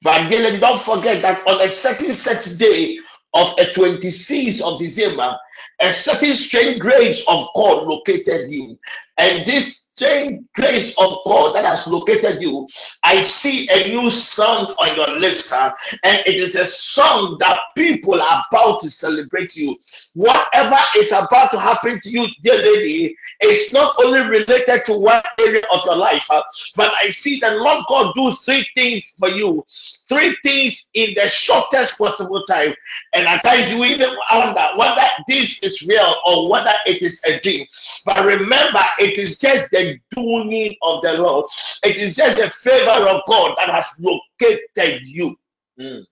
[0.02, 2.96] But again, don't forget that on a certain set day
[3.34, 5.36] of a 26th of December,
[5.80, 8.78] a certain strange grace of God located him.
[9.18, 12.68] And this strange grace of God that has located you,
[13.02, 15.72] I see a new song on your lips, sir.
[16.04, 19.74] And it is a song that people are about to celebrate you.
[20.12, 25.22] Whatever is about to happen to you, dear lady, it's not only related to one
[25.40, 26.42] area of your life, uh,
[26.76, 29.64] but I see the Lord God do three things for you,
[30.08, 32.74] three things in the shortest possible time.
[33.14, 37.40] And at times you even wonder whether this is real or whether it is a
[37.40, 37.66] dream.
[38.04, 41.46] But remember, it is just the the doing of the Lord.
[41.84, 45.36] It is just the favor of God that has located you.
[45.78, 46.04] Mm.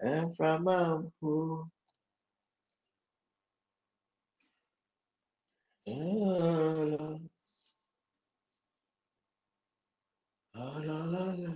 [0.00, 1.66] And from Ampu.
[5.86, 7.18] Oh,
[10.54, 11.50] la, la, la.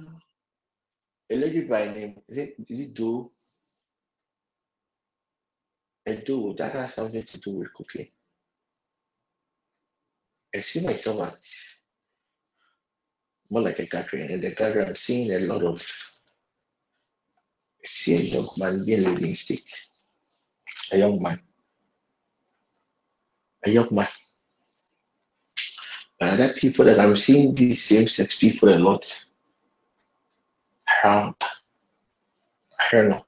[1.31, 3.31] A lady by name, is it, is it Do?
[6.07, 8.09] A Do, that has something to do with cooking.
[10.59, 11.39] I see myself at
[13.51, 14.29] more like a gathering.
[14.31, 15.81] In the gathering, I'm seeing a lot of
[17.81, 19.71] I see a young man being led in state.
[20.93, 21.41] A young man.
[23.65, 24.09] A young man.
[26.19, 29.27] But other people that I'm seeing these same sex people a lot
[31.05, 31.37] around.
[31.41, 33.25] I don't know.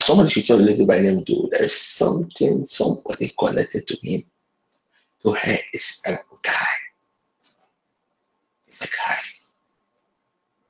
[0.00, 1.48] Somebody should tell a lady by name Do.
[1.50, 4.22] There's something, somebody connected to him,
[5.24, 5.58] to her.
[5.72, 6.66] It's a guy.
[8.68, 9.18] It's a guy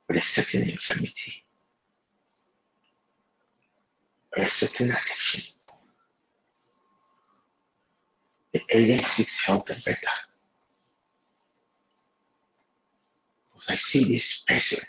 [0.07, 1.43] with a certain infirmity,
[4.35, 5.43] with a certain addiction.
[8.53, 9.99] The alien seeks health and better.
[13.53, 14.79] Because I see this person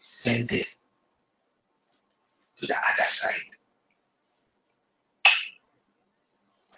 [0.00, 0.62] sending
[2.60, 3.57] to the other side.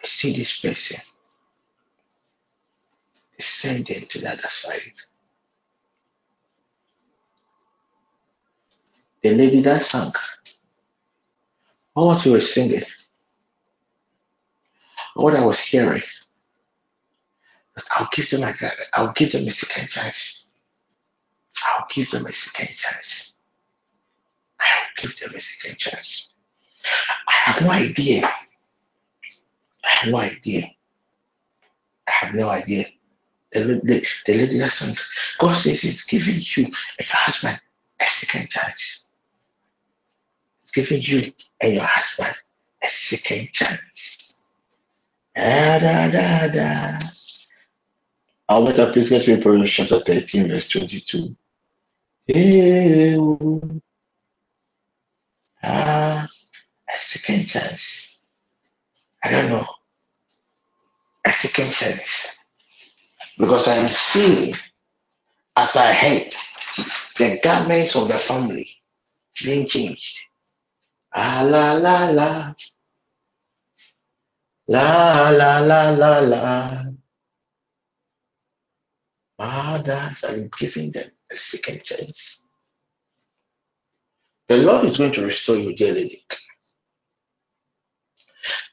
[0.02, 1.00] I see this person
[3.36, 4.92] descending to the other side.
[9.22, 10.12] The lady that sang,
[11.92, 12.82] what you were singing,
[15.14, 16.02] what I was hearing,
[17.96, 18.54] I'll give them a
[18.94, 20.46] I'll give them a second chance.
[21.66, 23.34] I'll give them a second chance.
[24.60, 26.32] I'll give them a second chance.
[27.28, 28.30] I have no idea.
[29.84, 30.64] I have no idea.
[32.08, 32.84] I have no idea.
[33.52, 34.94] The, the, the lady that sang,
[35.38, 37.60] God says it's giving you and your husband
[38.00, 39.08] a second chance.
[40.62, 42.34] It's giving you and your husband
[42.82, 44.36] a second chance.
[45.34, 46.98] Da, da, da, da.
[48.48, 51.36] Alberta, please get me Proverbs chapter 13, verse 22.
[52.28, 53.60] Eh, oh,
[55.62, 56.26] Ah,
[56.88, 58.09] a second chance.
[59.24, 59.66] I don't know.
[61.26, 62.44] A second chance.
[63.38, 64.54] Because I am seeing,
[65.56, 66.32] after I heard,
[67.18, 68.68] the garments of the family
[69.44, 70.20] being changed.
[71.14, 72.54] Ah, la, la, la.
[74.68, 76.84] La, la, la, la, la.
[79.38, 82.46] Mothers are giving them a second chance.
[84.48, 86.22] The Lord is going to restore you, dear lady.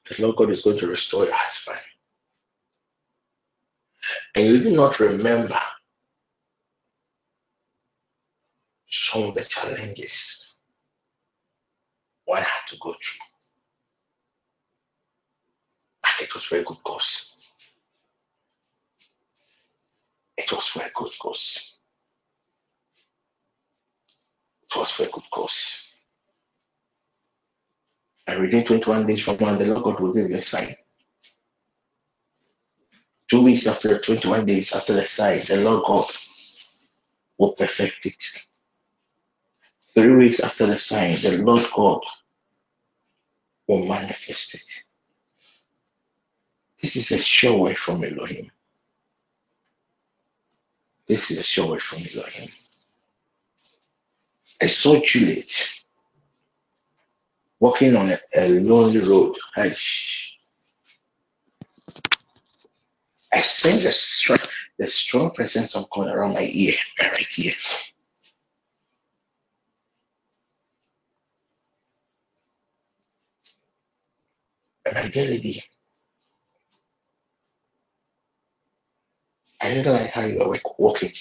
[0.09, 1.79] The Lord God is going to restore your husband.
[4.35, 5.59] And you do not remember
[8.87, 10.55] some of the challenges
[12.25, 13.21] one had to go through.
[16.03, 17.33] But it was very good cause.
[20.37, 21.79] It was a good cause.
[24.63, 25.86] It was a good cause.
[28.27, 30.75] And within 21 days from now, the Lord God will give you a sign.
[33.29, 36.05] Two weeks after 21 days after the sign, the Lord God
[37.37, 38.45] will perfect it.
[39.93, 42.01] Three weeks after the sign, the Lord God
[43.67, 44.83] will manifest it.
[46.81, 48.51] This is a sure way from Elohim.
[51.07, 52.49] This is a sure way from Elohim.
[54.61, 55.83] I saw Juliet
[57.59, 59.35] walking on a, a lonely road.
[59.57, 59.75] I,
[63.33, 64.39] I sense the strong,
[64.79, 67.53] the strong presence of God around my ear, my right ear.
[74.85, 75.63] And my dear lady,
[79.61, 81.11] I didn't like how you were walking.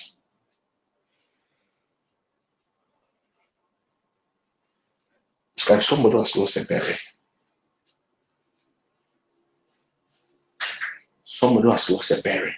[5.71, 6.95] Like somebody has lost a berry.
[11.25, 12.55] Somebody has lost a berry.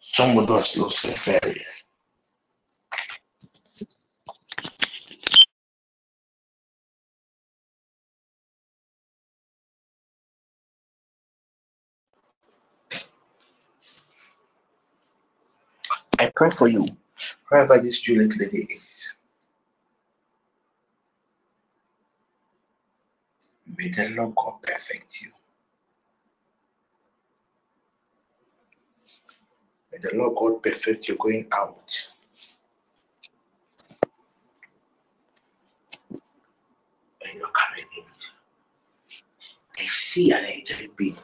[0.00, 1.62] Somebody has lost a berry.
[16.18, 16.86] I pray for you,
[17.48, 19.14] wherever this Juliet lady is.
[23.80, 25.30] May the Lord God perfect you.
[29.90, 32.06] May the Lord God perfect you going out
[37.24, 38.04] and you're coming in.
[39.78, 41.16] I see an angelic being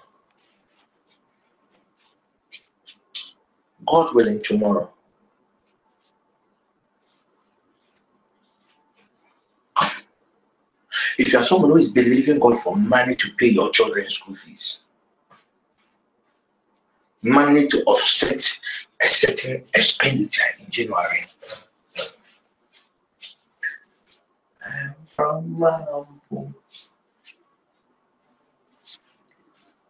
[3.87, 4.91] God willing, tomorrow.
[11.19, 14.37] If you are someone who is believing God for money to pay your children's school
[14.37, 14.81] fees,
[17.23, 18.43] money to offset
[19.03, 21.27] a certain expenditure in January.
[25.07, 26.55] From Mambo.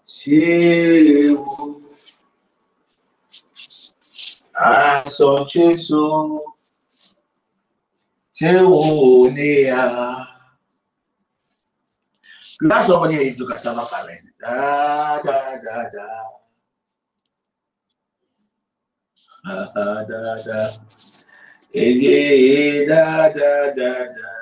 [0.08, 1.82] Ṣéwó,
[4.54, 6.40] aṣọ Jésù,
[9.70, 10.35] a.
[12.60, 14.18] That's somebody into cassava farming.
[14.40, 16.08] Da da da da.
[19.44, 20.76] Da da da da.
[21.72, 24.32] Da da da da.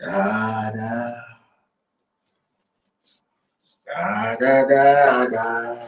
[0.00, 1.22] Da da.
[4.40, 5.86] Da da da.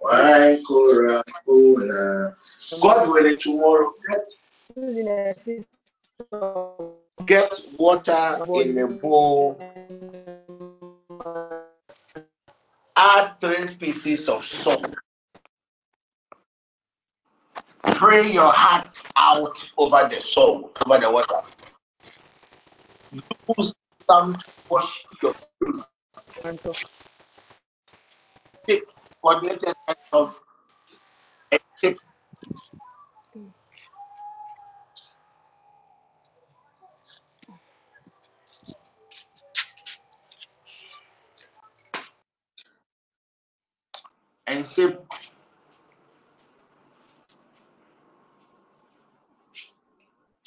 [0.00, 2.36] Why Coca-Cola?
[2.82, 4.28] God willing, tomorrow get,
[7.26, 9.60] get water in a bowl.
[12.96, 14.94] Add three pieces of salt.
[17.82, 21.40] Pray your heart out over the salt, over the water.
[23.12, 23.74] Use
[24.08, 25.34] some to wash your
[28.66, 28.84] tip
[29.22, 29.74] coordinated
[30.12, 30.36] of
[31.52, 31.98] a tip
[44.46, 45.00] and sip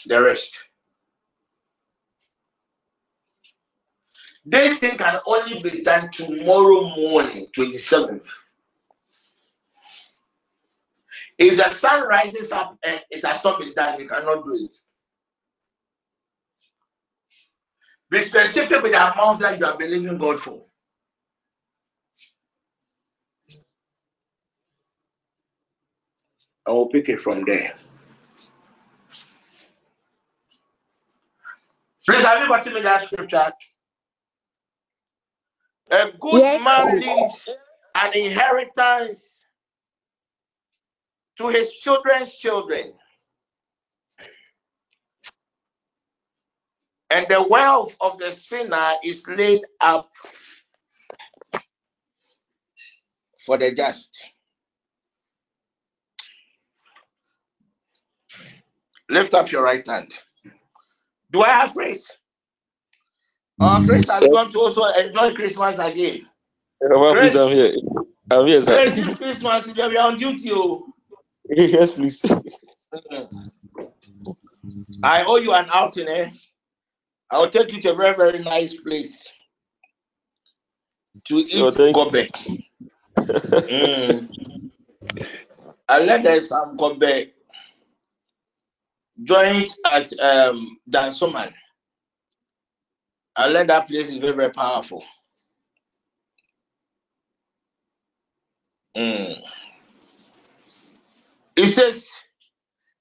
[0.08, 0.64] the rest.
[4.46, 8.22] This thing can only be done tomorrow morning, 27th.
[11.40, 14.76] If the sun rises up and it has not been done, you cannot do it.
[18.12, 20.67] Be specific with the amount that you are believing God for.
[26.68, 27.76] I will pick it from there.
[32.08, 33.54] Please, have you gotten me that scripture?
[35.92, 36.62] A good Yes.
[36.64, 37.50] man leaves
[37.96, 39.46] an inheritance
[41.38, 42.94] to his children's children.
[47.10, 50.12] And the wealth of the sinner is laid up
[53.46, 54.26] for the just.
[59.10, 60.14] Lift up your right hand.
[61.32, 62.12] Do I have grace?
[63.60, 66.28] Oh, Chris has gone to also enjoy Christmas again.
[66.82, 67.74] Well, please, I'm here.
[68.30, 68.76] I'm here, sir.
[68.84, 70.52] Grace, this Christmas, you are on duty.
[70.54, 70.86] oh.
[71.50, 72.22] yes, please.
[75.04, 76.30] I owe you an outing, eh?
[77.32, 79.28] I will take you to a very, very nice place
[81.26, 82.28] to Sure, eat thank gobe.
[83.18, 84.30] Mm.
[85.90, 87.32] I let there some gobe
[89.24, 91.54] joint at um Dansoman.
[93.36, 95.04] I learned that place is very, very powerful.
[98.96, 99.40] Mm.
[101.56, 102.10] It says,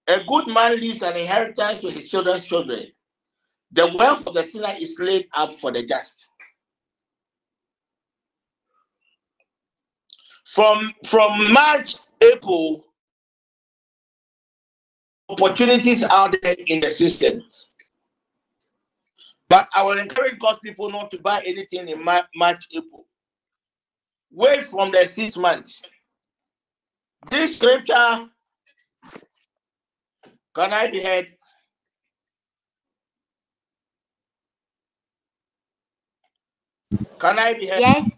[0.06, 2.86] A good man leaves an inheritance to his children's children.
[3.72, 6.26] The wealth of the sinner is laid up for the just.
[10.46, 12.85] From from March, April,
[15.28, 17.42] opportunities out there in the system.
[19.48, 23.06] But I will encourage God's people not to buy anything in Mar- March, April.
[24.32, 25.82] Wait from the six months.
[27.30, 28.28] This scripture,
[30.54, 31.28] can I be heard?
[37.18, 37.80] Can I be heard?
[37.80, 38.10] Yes.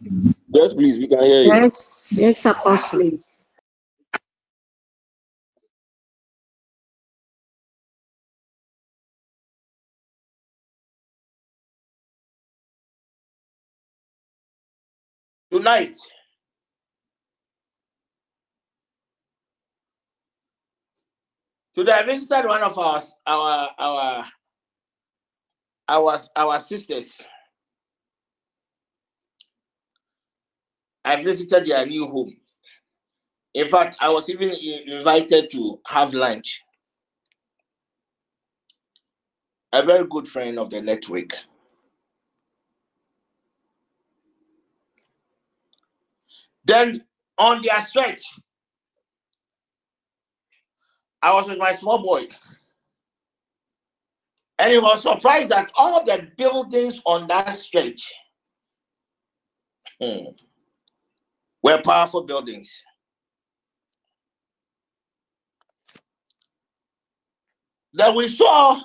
[0.49, 1.49] Yes, please, we can hear you.
[1.49, 2.19] Yes.
[2.19, 3.19] Yes, Apostle.
[15.51, 15.95] Tonight,
[21.75, 24.27] today I visited one of our our our
[25.89, 27.25] our our sisters.
[31.07, 32.37] I visited their new home.
[33.55, 36.61] In fact, I was even invited to have lunch.
[39.73, 41.31] A very good friend of the network.
[46.69, 47.03] Then
[47.39, 48.23] on their stretch,
[51.23, 52.28] I was with my small boy.
[54.59, 58.12] And he was surprised that all the buildings on that stretch
[60.01, 60.27] hmm,
[61.62, 62.70] were powerful buildings.
[67.95, 68.81] Then we saw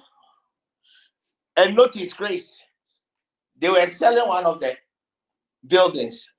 [1.57, 2.61] and notice grace.
[3.59, 4.77] They were selling one of the
[5.67, 6.32] buildings.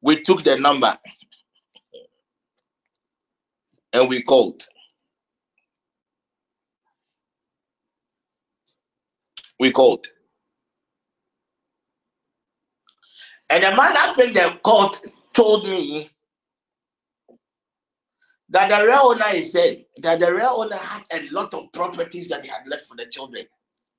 [0.00, 0.96] We took the number
[3.92, 4.64] and we called.
[9.58, 10.06] We called.
[13.50, 15.00] And the man that paid the court
[15.32, 16.10] told me
[18.50, 22.28] that the real owner is dead, that the real owner had a lot of properties
[22.28, 23.46] that he had left for the children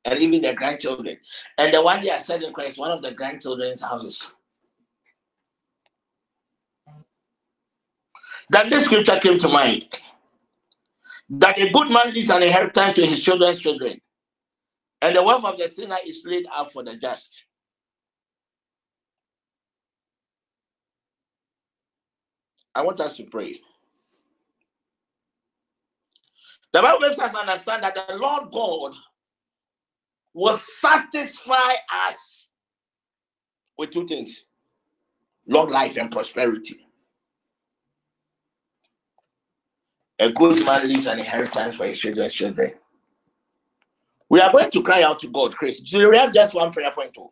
[0.06, 1.18] and even the grandchildren.
[1.58, 4.34] And the one they are selling is one of the grandchildren's houses.
[8.50, 9.86] Then this scripture came to mind
[11.32, 14.02] that a good man leaves an inheritance to his children's children,
[15.02, 17.44] and the wealth of the sinner is laid out for the just.
[22.76, 23.60] I want us to pray.
[26.74, 28.94] The Bible makes us understand that the Lord God
[30.34, 31.74] will satisfy
[32.08, 32.48] us
[33.78, 34.46] with two things
[35.48, 36.86] long life and prosperity.
[40.20, 42.74] A good man leaves an inheritance for his children's children.
[44.30, 45.80] We are going to cry out to God, Chris.
[45.80, 47.14] Do we have just one prayer point?
[47.14, 47.30] Too?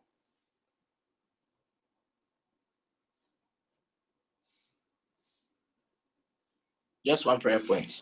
[7.06, 8.02] Just one prayer point.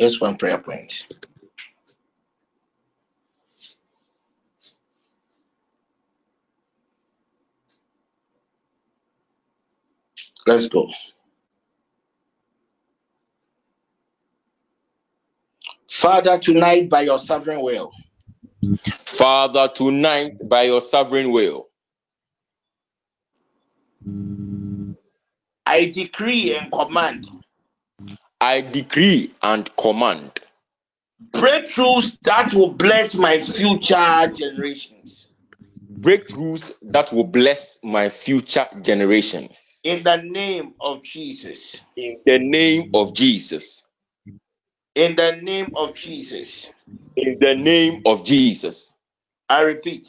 [0.00, 1.06] Just one prayer point.
[10.46, 10.88] Let's go.
[15.88, 17.92] Father, tonight by your sovereign will.
[18.90, 21.68] Father, tonight by your sovereign will.
[25.66, 27.26] I decree and command.
[28.40, 30.40] I decree and command
[31.32, 35.28] breakthroughs that will bless my future generations.
[36.00, 39.58] Breakthroughs that will bless my future generations.
[39.84, 41.80] In the name of Jesus.
[41.96, 43.82] In the name of Jesus.
[44.94, 46.70] In the name of Jesus.
[47.16, 48.92] In the name of Jesus.
[49.48, 50.06] I repeat.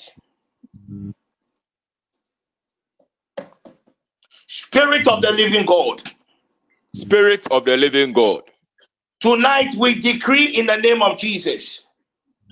[4.47, 6.01] Spirit of the living God.
[6.95, 8.43] Spirit of the living God.
[9.21, 11.85] Tonight we decree in the name of Jesus.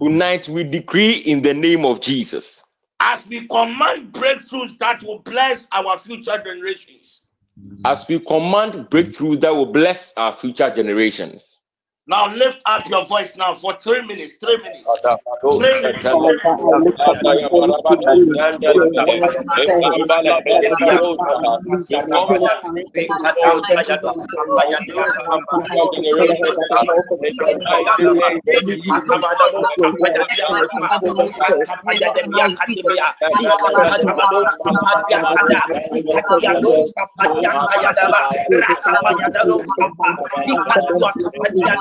[0.02, 2.64] Tonight we decree in the name of Jesus.
[3.03, 7.21] As we command breakthroughs that will bless our future generations.
[7.83, 11.50] As we command breakthroughs that will bless our future generations.
[12.07, 14.33] Now lift up your voice now for three minutes.
[14.39, 14.89] Three minutes.
[15.41, 16.07] Three minutes.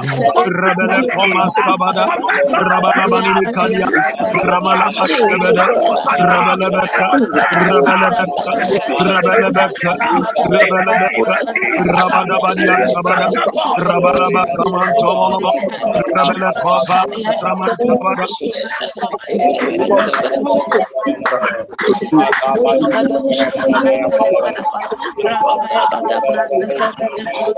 [0.47, 2.07] Rebele Thomas Kabada,
[2.55, 3.87] Rababa Manikalia,
[4.43, 5.67] Rabala Ashkebede,
[6.19, 7.09] Rabele Beka,
[7.53, 8.67] Rabele Beka,
[9.01, 9.95] Rabele Beka,
[10.49, 11.35] Rabele Beka,
[11.79, 13.31] Rabada Badia Kabada,
[13.79, 15.53] Rababa Kamantomo,
[16.15, 17.05] Rabele Koba,
[17.43, 18.27] Ramantabada.
[19.27, 19.61] Thank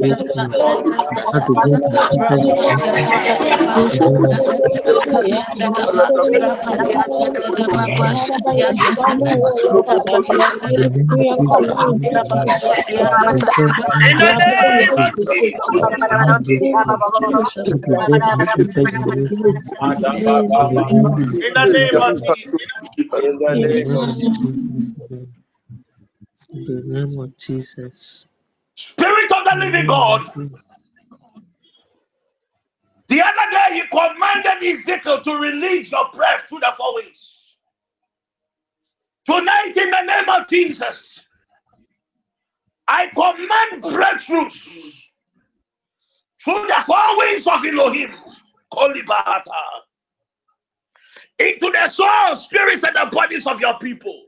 [0.01, 0.15] In
[17.81, 18.33] Proverbs
[18.73, 18.89] 13,
[26.53, 28.27] In the name of Jesus.
[28.75, 30.27] Spirit the living God.
[33.07, 37.57] The other day he commanded Ezekiel to release your breath through the four winds.
[39.25, 41.21] Tonight, in the name of Jesus,
[42.87, 44.59] I command breakthroughs
[46.43, 48.13] through the four winds of Elohim,
[48.73, 49.43] Kolibahata,
[51.39, 54.27] into the soul, spirits, and the bodies of your people.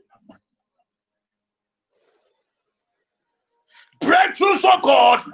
[4.04, 5.24] Breakthroughs, oh God,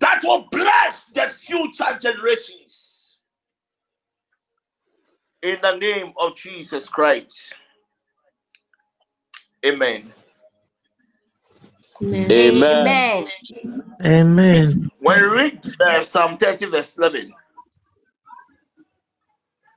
[0.00, 3.16] that will bless the future generations.
[5.42, 7.38] In the name of Jesus Christ.
[9.64, 10.12] Amen.
[12.30, 13.28] Amen.
[14.04, 14.90] Amen.
[15.00, 17.32] When we read uh, Psalm 30, verse 11,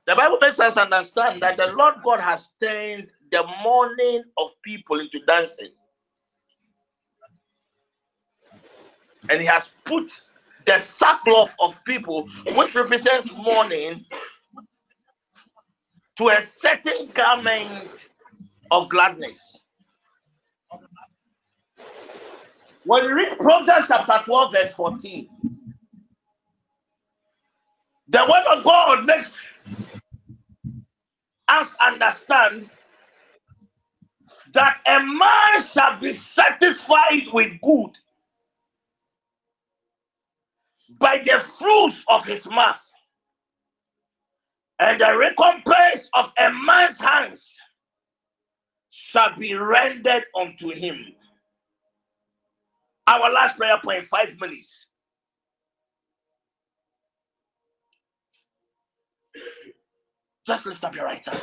[0.06, 5.00] the Bible makes us understand that the Lord God has turned the mourning of people
[5.00, 5.70] into dancing.
[9.30, 10.10] And He has put
[10.66, 14.04] the sackcloth of people, which represents mourning,
[16.18, 17.88] to a certain garment
[18.70, 19.60] of gladness.
[22.84, 25.28] When we read Proverbs chapter 12, verse 14,
[28.08, 29.38] the word of God makes
[31.48, 32.68] us understand
[34.54, 37.98] that a man shall be satisfied with good
[40.98, 42.84] by the fruits of his mouth,
[44.78, 47.56] and the recompense of a man's hands
[48.90, 51.06] shall be rendered unto him.
[53.06, 54.86] Our last prayer point, five minutes.
[60.46, 61.42] Just lift up your right hand.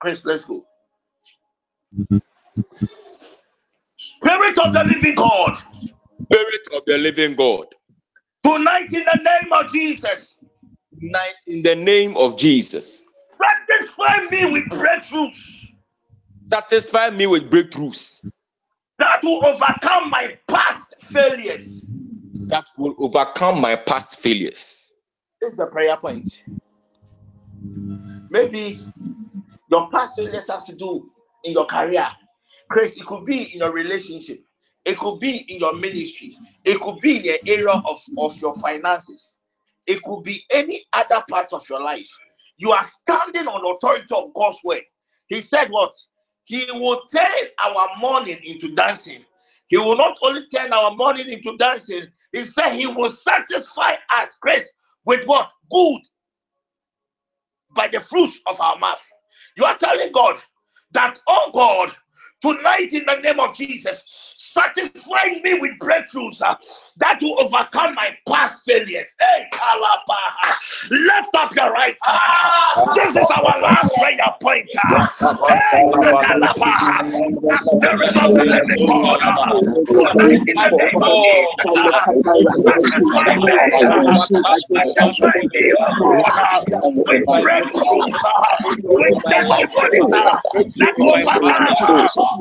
[0.00, 0.64] Chris, let's go.
[1.96, 2.18] Mm-hmm.
[3.98, 5.58] Spirit of the living God,
[6.30, 7.66] Spirit of the living God,
[8.46, 10.36] tonight in the name of Jesus,
[11.00, 13.02] tonight in the name of Jesus,
[13.38, 15.66] satisfy me with breakthroughs
[16.50, 18.26] satisfy me with breakthroughs
[18.98, 21.86] that will overcome my past failures.
[22.48, 24.92] that will overcome my past failures.
[25.40, 26.44] This is the prayer point.
[28.30, 28.80] Maybe
[29.70, 31.10] your past failures have to do
[31.44, 32.08] in your career.
[32.70, 34.40] Chris, it could be in your relationship.
[34.86, 36.38] It could be in your ministry.
[36.64, 39.38] It could be in the area of, of your finances.
[39.86, 42.08] It could be any other part of your life.
[42.56, 44.82] You are standing on authority of God's word.
[45.26, 45.92] He said what?
[46.44, 49.24] He will turn our mourning into dancing.
[49.68, 54.36] He will not only turn our mourning into dancing, he said he will satisfy us,
[54.40, 54.70] grace,
[55.04, 55.50] with what?
[55.70, 56.02] Good
[57.74, 59.04] by the fruits of our mouth.
[59.56, 60.36] You are telling God
[60.92, 61.94] that, oh God,
[62.42, 66.56] tonight in the name of Jesus, satisfy me with breakthroughs uh,
[66.98, 69.08] that will overcome my past failures.
[69.18, 70.16] Hey, Kalapa,
[70.90, 72.96] lift up your right hand.
[72.96, 74.68] This is our last prayer point.
[74.76, 75.06] uh.
[75.48, 76.72] Hey, Sakalapa,
[77.42, 79.56] the spirit the living uh,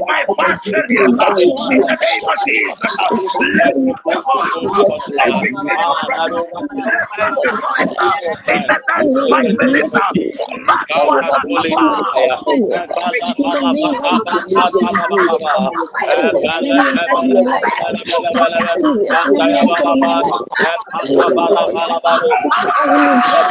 [0.08, 1.18] my master is
[2.46, 2.96] Jesus.
[3.58, 3.94] Let me.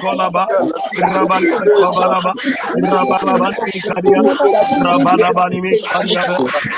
[0.00, 0.48] Kolaba,
[0.96, 2.32] Rabale, Kolaba,
[2.76, 4.22] Rabalabani Kadia,
[4.76, 6.24] Rabalabani Mishanda,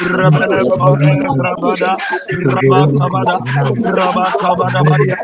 [0.00, 1.98] Rabalabani Rabada,
[2.32, 3.40] Rabakabada,
[3.84, 5.16] Rabakabada Maria,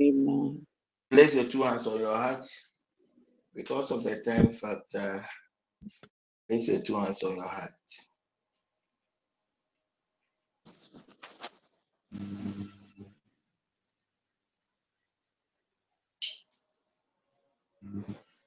[0.02, 0.66] Amen.
[1.10, 2.46] Place your two hands on your heart.
[3.54, 5.24] Because of the time factor,
[6.48, 7.70] place your two hands on your heart.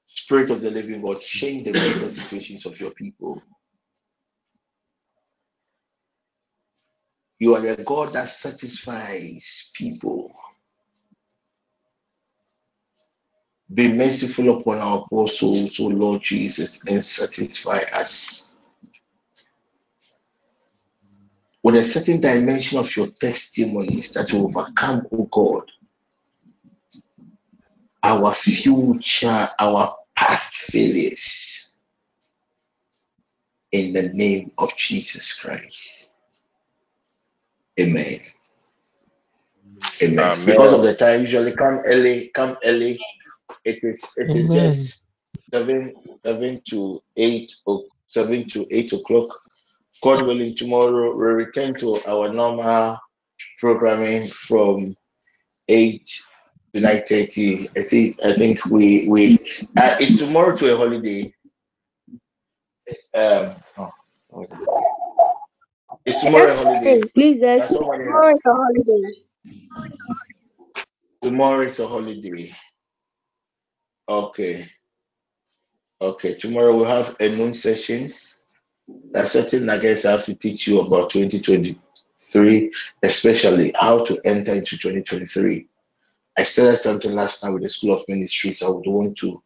[0.07, 3.41] Spirit of the living God, change the business situations of your people.
[7.39, 10.33] You are a God that satisfies people.
[13.73, 18.46] Be merciful upon our poor souls, O Lord Jesus, and satisfy us
[21.67, 25.69] with a certain dimension of your testimonies that will overcome, O God,
[28.01, 31.75] our future, our past failures.
[33.73, 36.11] In the name of Jesus Christ.
[37.77, 38.19] Amen.
[40.01, 40.45] Amen.
[40.45, 42.97] Because of the time, usually come early, come early.
[43.65, 44.69] It is it is Amen.
[44.69, 45.03] just
[45.53, 45.93] seven
[46.25, 49.37] seven to eight o seven to eight o'clock.
[50.03, 52.97] God willing, tomorrow we return to our normal
[53.57, 54.95] programming from
[55.67, 56.07] eight
[56.73, 57.69] to nine thirty.
[57.75, 59.39] I think I think we we
[59.75, 61.33] uh, is tomorrow to a holiday.
[63.13, 63.91] Um, oh,
[64.33, 64.55] okay.
[66.05, 67.01] is tomorrow a holiday?
[67.13, 69.55] Please, somebody tomorrow is a holiday.
[71.21, 72.55] tomorrow is a holiday.
[74.07, 74.67] Okay,
[75.99, 76.33] okay.
[76.35, 78.13] Tomorrow we'll have a noon session.
[78.87, 82.71] There's certain nuggets I have to teach you about 2023,
[83.03, 85.67] especially how to enter into 2023.
[86.37, 88.61] I started something last night with the School of Ministries.
[88.61, 89.41] I would want to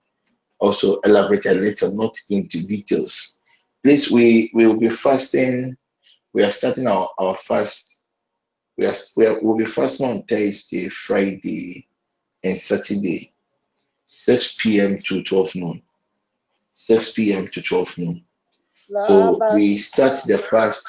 [0.59, 3.39] also elaborate a little, not into details.
[3.83, 5.75] Please, we we will be fasting.
[6.33, 8.05] We are starting our, our fast.
[8.77, 11.87] We are, we are we'll be fasting on Thursday, Friday,
[12.43, 13.33] and Saturday,
[14.05, 14.99] 6 p.m.
[14.99, 15.81] to 12 noon.
[16.73, 17.47] 6 p.m.
[17.47, 18.23] to 12 noon.
[18.91, 20.85] So we start the fast.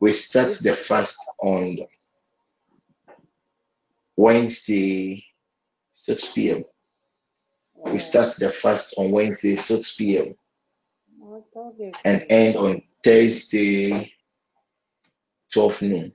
[0.00, 1.78] We start the fast on
[4.16, 5.24] Wednesday,
[5.94, 6.64] 6 p.m.
[7.84, 10.34] We start the fast on Wednesday, 6 p.m.
[12.04, 14.12] and end on Thursday,
[15.52, 16.12] 12 noon.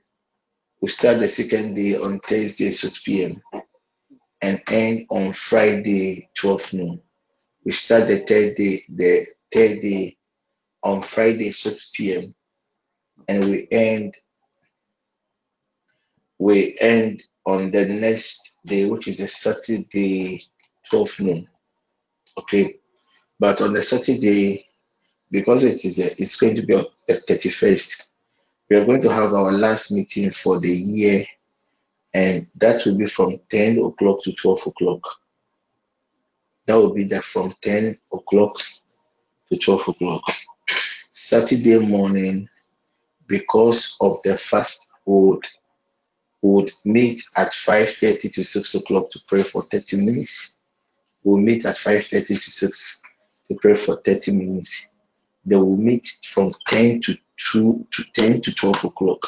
[0.82, 3.40] We start the second day on Thursday, 6 p.m.
[4.42, 7.02] and end on Friday, 12 noon.
[7.64, 10.18] We start the third day, the third day
[10.84, 12.34] on Friday, 6 p.m.
[13.28, 14.14] and we end
[16.38, 20.42] we end on the next day, which is a Saturday,
[20.90, 21.48] 12 noon.
[22.36, 22.76] Okay.
[23.38, 24.66] But on the Saturday,
[25.30, 28.08] because it is a, it's going to be on the 31st,
[28.68, 31.24] we are going to have our last meeting for the year,
[32.12, 35.02] and that will be from 10 o'clock to 12 o'clock.
[36.66, 38.56] That will be that from 10 o'clock
[39.52, 40.22] to 12 o'clock.
[41.12, 42.48] Saturday morning,
[43.26, 45.44] because of the fast, would
[46.42, 50.60] would meet at 5:30 to 6 o'clock to pray for 30 minutes.
[51.22, 53.02] We'll meet at 5:30 to 6
[53.48, 54.88] to pray for 30 minutes.
[55.46, 59.26] They will meet from 10 to 2 to 10 to 12 o'clock.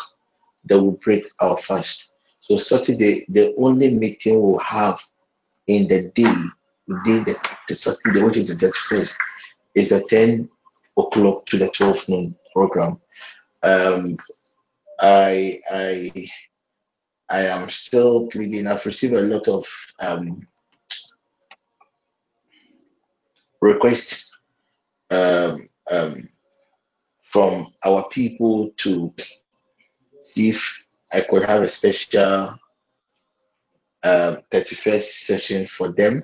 [0.65, 2.15] They will break our fast.
[2.41, 5.01] So Saturday, the only meeting we'll have
[5.67, 6.37] in the day,
[6.87, 9.19] the day that the Saturday, which is the 31st,
[9.75, 10.51] is the 10
[10.97, 13.01] o'clock to the 12 noon program.
[13.63, 14.17] Um,
[14.99, 16.29] I I
[17.29, 18.67] I am still pleading.
[18.67, 19.67] I've received a lot of
[20.01, 20.47] um,
[23.61, 24.39] requests
[25.11, 26.29] um, um,
[27.23, 29.13] from our people to
[30.23, 32.59] see if I could have a special
[34.03, 36.23] um, 31st session for them.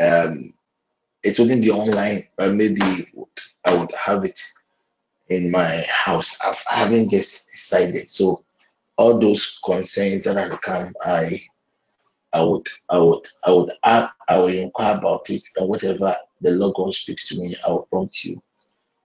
[0.00, 0.52] Um,
[1.26, 2.80] it wouldn't be online, but maybe
[3.64, 4.40] I would have it
[5.28, 6.38] in my house.
[6.40, 8.08] I've, haven't just decided.
[8.08, 8.44] So
[8.96, 11.42] all those concerns that have come, I
[12.32, 16.50] I would I would I would ask, I will inquire about it and whatever the
[16.52, 18.40] Lord God speaks to me, I will prompt you.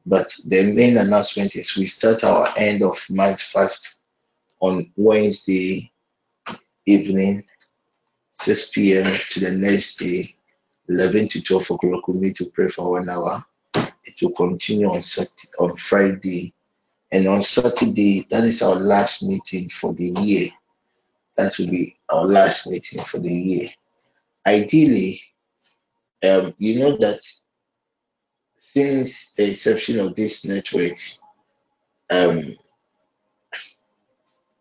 [0.05, 4.01] But the main announcement is we start our end of month fast
[4.59, 5.91] on Wednesday
[6.85, 7.43] evening,
[8.33, 9.17] 6 p.m.
[9.31, 10.35] to the next day,
[10.91, 12.07] 11 to 12 o'clock.
[12.07, 13.43] We meet to pray for one hour.
[13.73, 16.53] It will continue on Saturday, on Friday,
[17.11, 18.27] and on Saturday.
[18.29, 20.49] That is our last meeting for the year.
[21.37, 23.69] That will be our last meeting for the year.
[24.45, 25.21] Ideally,
[26.23, 27.21] um, you know that
[28.57, 30.97] since the inception of this network,
[32.09, 32.43] um,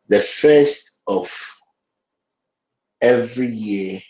[0.09, 1.31] the first of
[3.01, 4.01] every year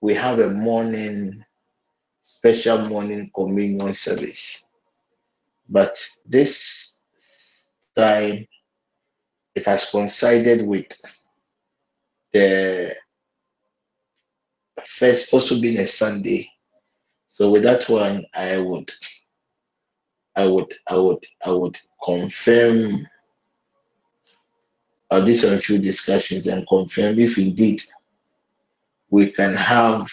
[0.00, 1.44] we have a morning
[2.22, 4.66] special morning communion service.
[5.68, 5.94] But
[6.26, 7.00] this
[7.96, 8.46] time
[9.54, 10.86] it has coincided with
[12.32, 12.94] the
[14.84, 16.48] first also being a Sunday.
[17.28, 18.90] So with that one, I would,
[20.36, 23.06] I would, I would, I would confirm.
[25.10, 27.82] I'll do some few discussions and confirm if indeed
[29.10, 30.10] we can have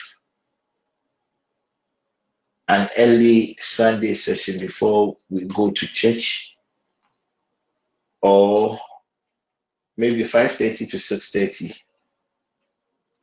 [2.67, 6.57] an early Sunday session before we go to church,
[8.21, 8.79] or
[9.97, 11.75] maybe 5:30 to 6:30.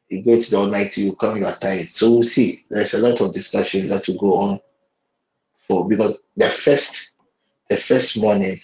[0.09, 1.91] You goes all night, you come, you are tired.
[1.91, 2.65] So we'll see.
[2.69, 4.61] There's a lot of discussions that will go on
[5.59, 7.17] for because the first
[7.71, 8.59] the first morning,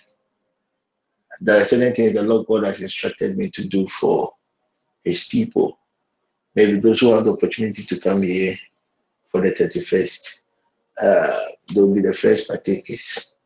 [1.41, 4.35] there are certain things the Lord God has instructed me to do for
[5.05, 5.79] his people.
[6.59, 8.57] Maybe those who have the opportunity to come here
[9.31, 10.41] for the 31st,
[11.01, 11.41] uh,
[11.73, 13.37] they'll be the first partakers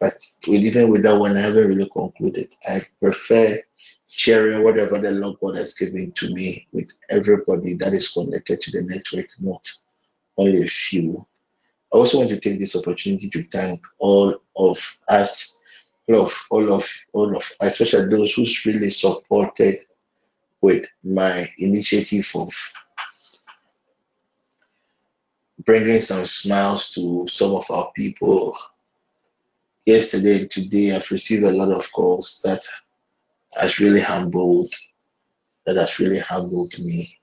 [0.00, 0.16] But
[0.48, 2.48] even with that one, I haven't really concluded.
[2.68, 3.60] I prefer
[4.08, 8.72] sharing whatever the Lord God has given to me with everybody that is connected to
[8.72, 9.70] the network, not
[10.36, 11.24] only a few.
[11.94, 15.62] I also want to take this opportunity to thank all of us,
[16.08, 19.86] all of all of all of, especially those who really supported
[20.62, 22.54] with my initiative of
[25.64, 28.56] bringing some smiles to some of our people.
[29.84, 32.64] Yesterday and today, I've received a lot of calls that
[33.54, 34.72] has really humbled,
[35.66, 37.18] that has really humbled me.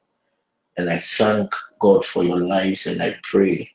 [0.78, 3.72] And I thank God for your lives and I pray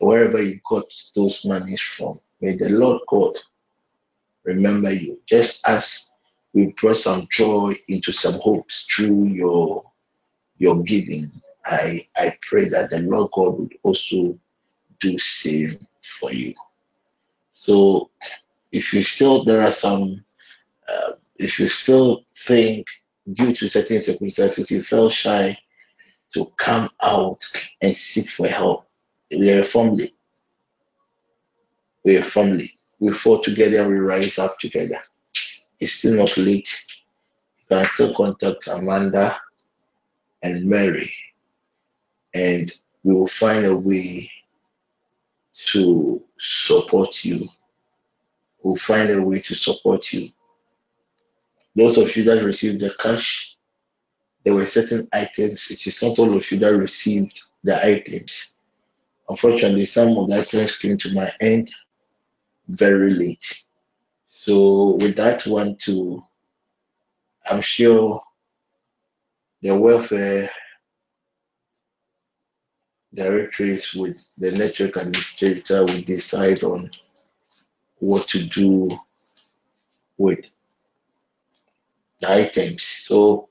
[0.00, 0.84] wherever you got
[1.16, 3.36] those monies from, may the Lord God
[4.44, 5.20] remember you.
[5.26, 6.07] Just as
[6.58, 9.84] we brought some joy into some hopes through your
[10.56, 11.30] your giving,
[11.64, 14.36] I I pray that the Lord God would also
[14.98, 16.54] do same for you.
[17.52, 18.10] So
[18.72, 20.24] if you still there are some
[20.88, 22.88] uh, if you still think
[23.32, 25.56] due to certain circumstances you felt shy
[26.34, 27.40] to come out
[27.82, 28.88] and seek for help
[29.30, 30.12] we are a family
[32.04, 35.00] we are a family we fall together we rise up together
[35.80, 36.68] it's still not late
[37.58, 39.38] you can still contact amanda
[40.42, 41.12] and mary
[42.34, 42.72] and
[43.04, 44.30] we will find a way
[45.52, 47.46] to support you
[48.62, 50.28] we'll find a way to support you
[51.74, 53.56] those of you that received the cash
[54.48, 55.70] there were certain items.
[55.70, 58.54] It is not all of you that received the items.
[59.28, 61.70] Unfortunately, some of the items came to my end
[62.68, 63.64] very late.
[64.40, 66.22] So with that one too,
[67.50, 68.20] I'm sure
[69.62, 70.48] the welfare
[73.12, 76.88] directories with the network administrator will decide on
[77.98, 78.88] what to do
[80.18, 80.48] with
[82.20, 82.84] the items.
[82.84, 83.48] So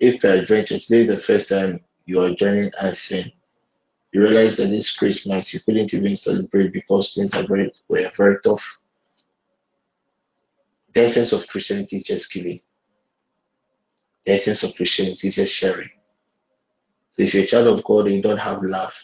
[0.00, 3.32] if peradventure today is the first time you are joining us and
[4.10, 8.38] you realize that this Christmas you couldn't even celebrate because things are very were very
[8.42, 8.80] tough
[10.96, 12.58] The essence of Christianity is just giving.
[14.24, 15.90] The essence of Christianity is just sharing.
[17.12, 18.98] So if you're a child of God and you don't have love,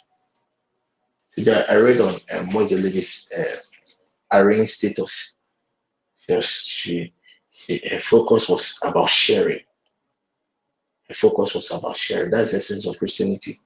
[1.36, 5.36] today I read on um, what's the lady's uh, Irene status.
[6.26, 7.12] Just she,
[7.50, 9.60] she, her focus was about sharing.
[11.10, 12.30] Her focus was about sharing.
[12.30, 13.56] That's the essence of Christianity.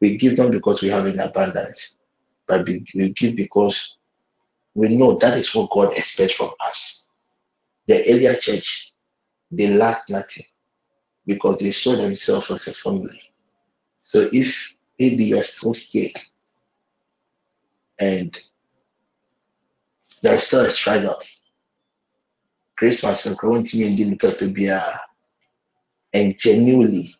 [0.00, 1.98] We give not because we have in abundance,
[2.46, 3.98] but we give because
[4.74, 7.01] we know that is what God expects from us.
[7.88, 8.92] The earlier church,
[9.50, 10.44] they lacked nothing
[11.26, 13.20] because they saw themselves as a family
[14.02, 16.10] So if maybe you're still here
[17.98, 18.38] and
[20.22, 21.16] there's still a struggle,
[22.76, 24.98] Christmas and continue in the Pepia
[26.12, 27.14] and genuinely,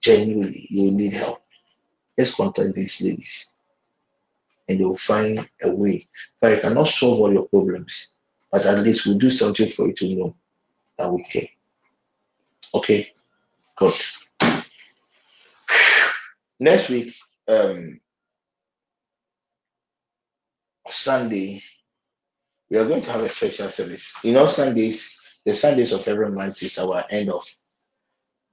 [0.00, 1.40] genuinely you need help.
[2.18, 3.54] Just contact these ladies
[4.68, 6.08] and they'll find a way.
[6.40, 8.14] But I cannot solve all your problems,
[8.50, 10.36] but at least we'll do something for you to know
[10.98, 11.48] that we care.
[12.74, 13.08] Okay,
[13.76, 13.94] good.
[16.58, 17.14] Next week,
[17.48, 18.00] um,
[20.88, 21.62] Sunday,
[22.68, 24.12] we are going to have a special service.
[24.22, 27.44] You know, Sundays, the Sundays of every month is our end of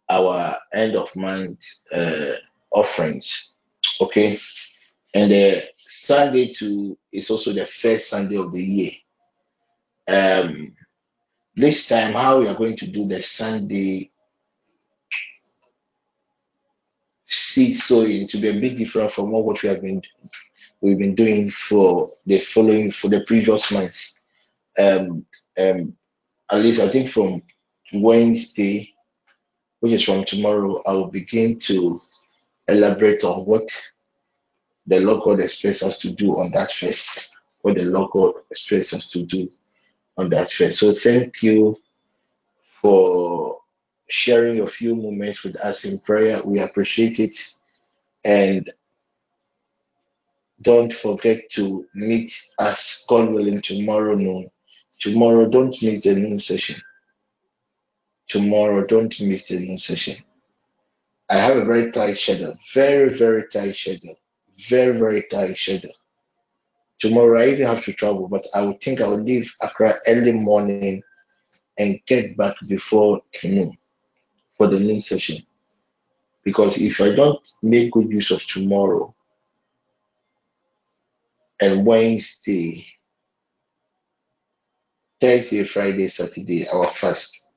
[0.09, 2.33] our end of month uh,
[2.71, 3.55] offerings.
[3.99, 4.39] Okay,
[5.13, 8.91] and the Sunday too is also the first Sunday of the year.
[10.07, 10.75] Um,
[11.55, 14.11] this time, how we are going to do the Sunday
[17.25, 20.01] seed sowing to be a bit different from what we have been
[20.79, 24.21] we've been doing for the following for the previous months.
[24.79, 25.25] Um,
[25.57, 25.97] um,
[26.51, 27.41] at least I think from
[27.93, 28.93] Wednesday,
[29.79, 31.99] which is from tomorrow, I will begin to
[32.67, 33.69] elaborate on what
[34.85, 37.35] the God expects us to do on that first.
[37.61, 39.49] What the God expects us to do
[40.17, 40.79] on that first.
[40.79, 41.75] So thank you
[42.63, 43.59] for
[44.09, 46.41] sharing a few moments with us in prayer.
[46.43, 47.37] We appreciate it.
[48.25, 48.69] And
[50.61, 54.49] don't forget to meet us, God willing, tomorrow noon.
[54.99, 56.81] Tomorrow, don't miss the noon session.
[58.27, 60.15] Tomorrow, don't miss the noon session.
[61.29, 64.15] I have a very tight schedule, very, very tight schedule,
[64.67, 65.91] very, very tight schedule.
[66.99, 70.33] Tomorrow I even have to travel, but I would think I would leave Accra early
[70.33, 71.03] morning
[71.77, 73.77] and get back before noon
[74.57, 75.37] for the noon session.
[76.43, 79.13] Because if I don't make good use of tomorrow
[81.61, 82.87] and Wednesday,
[85.21, 87.51] Thursday, Friday, Saturday, our fast,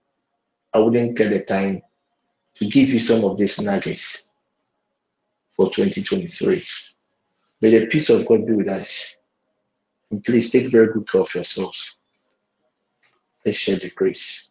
[0.75, 1.83] I wouldn't get the time
[2.57, 4.31] to give you some of these nuggets
[5.57, 6.63] for 2023.
[7.63, 9.17] May the peace of God be with us.
[10.11, 11.97] And please take very good care of yourselves.
[13.45, 14.51] Let's share the grace.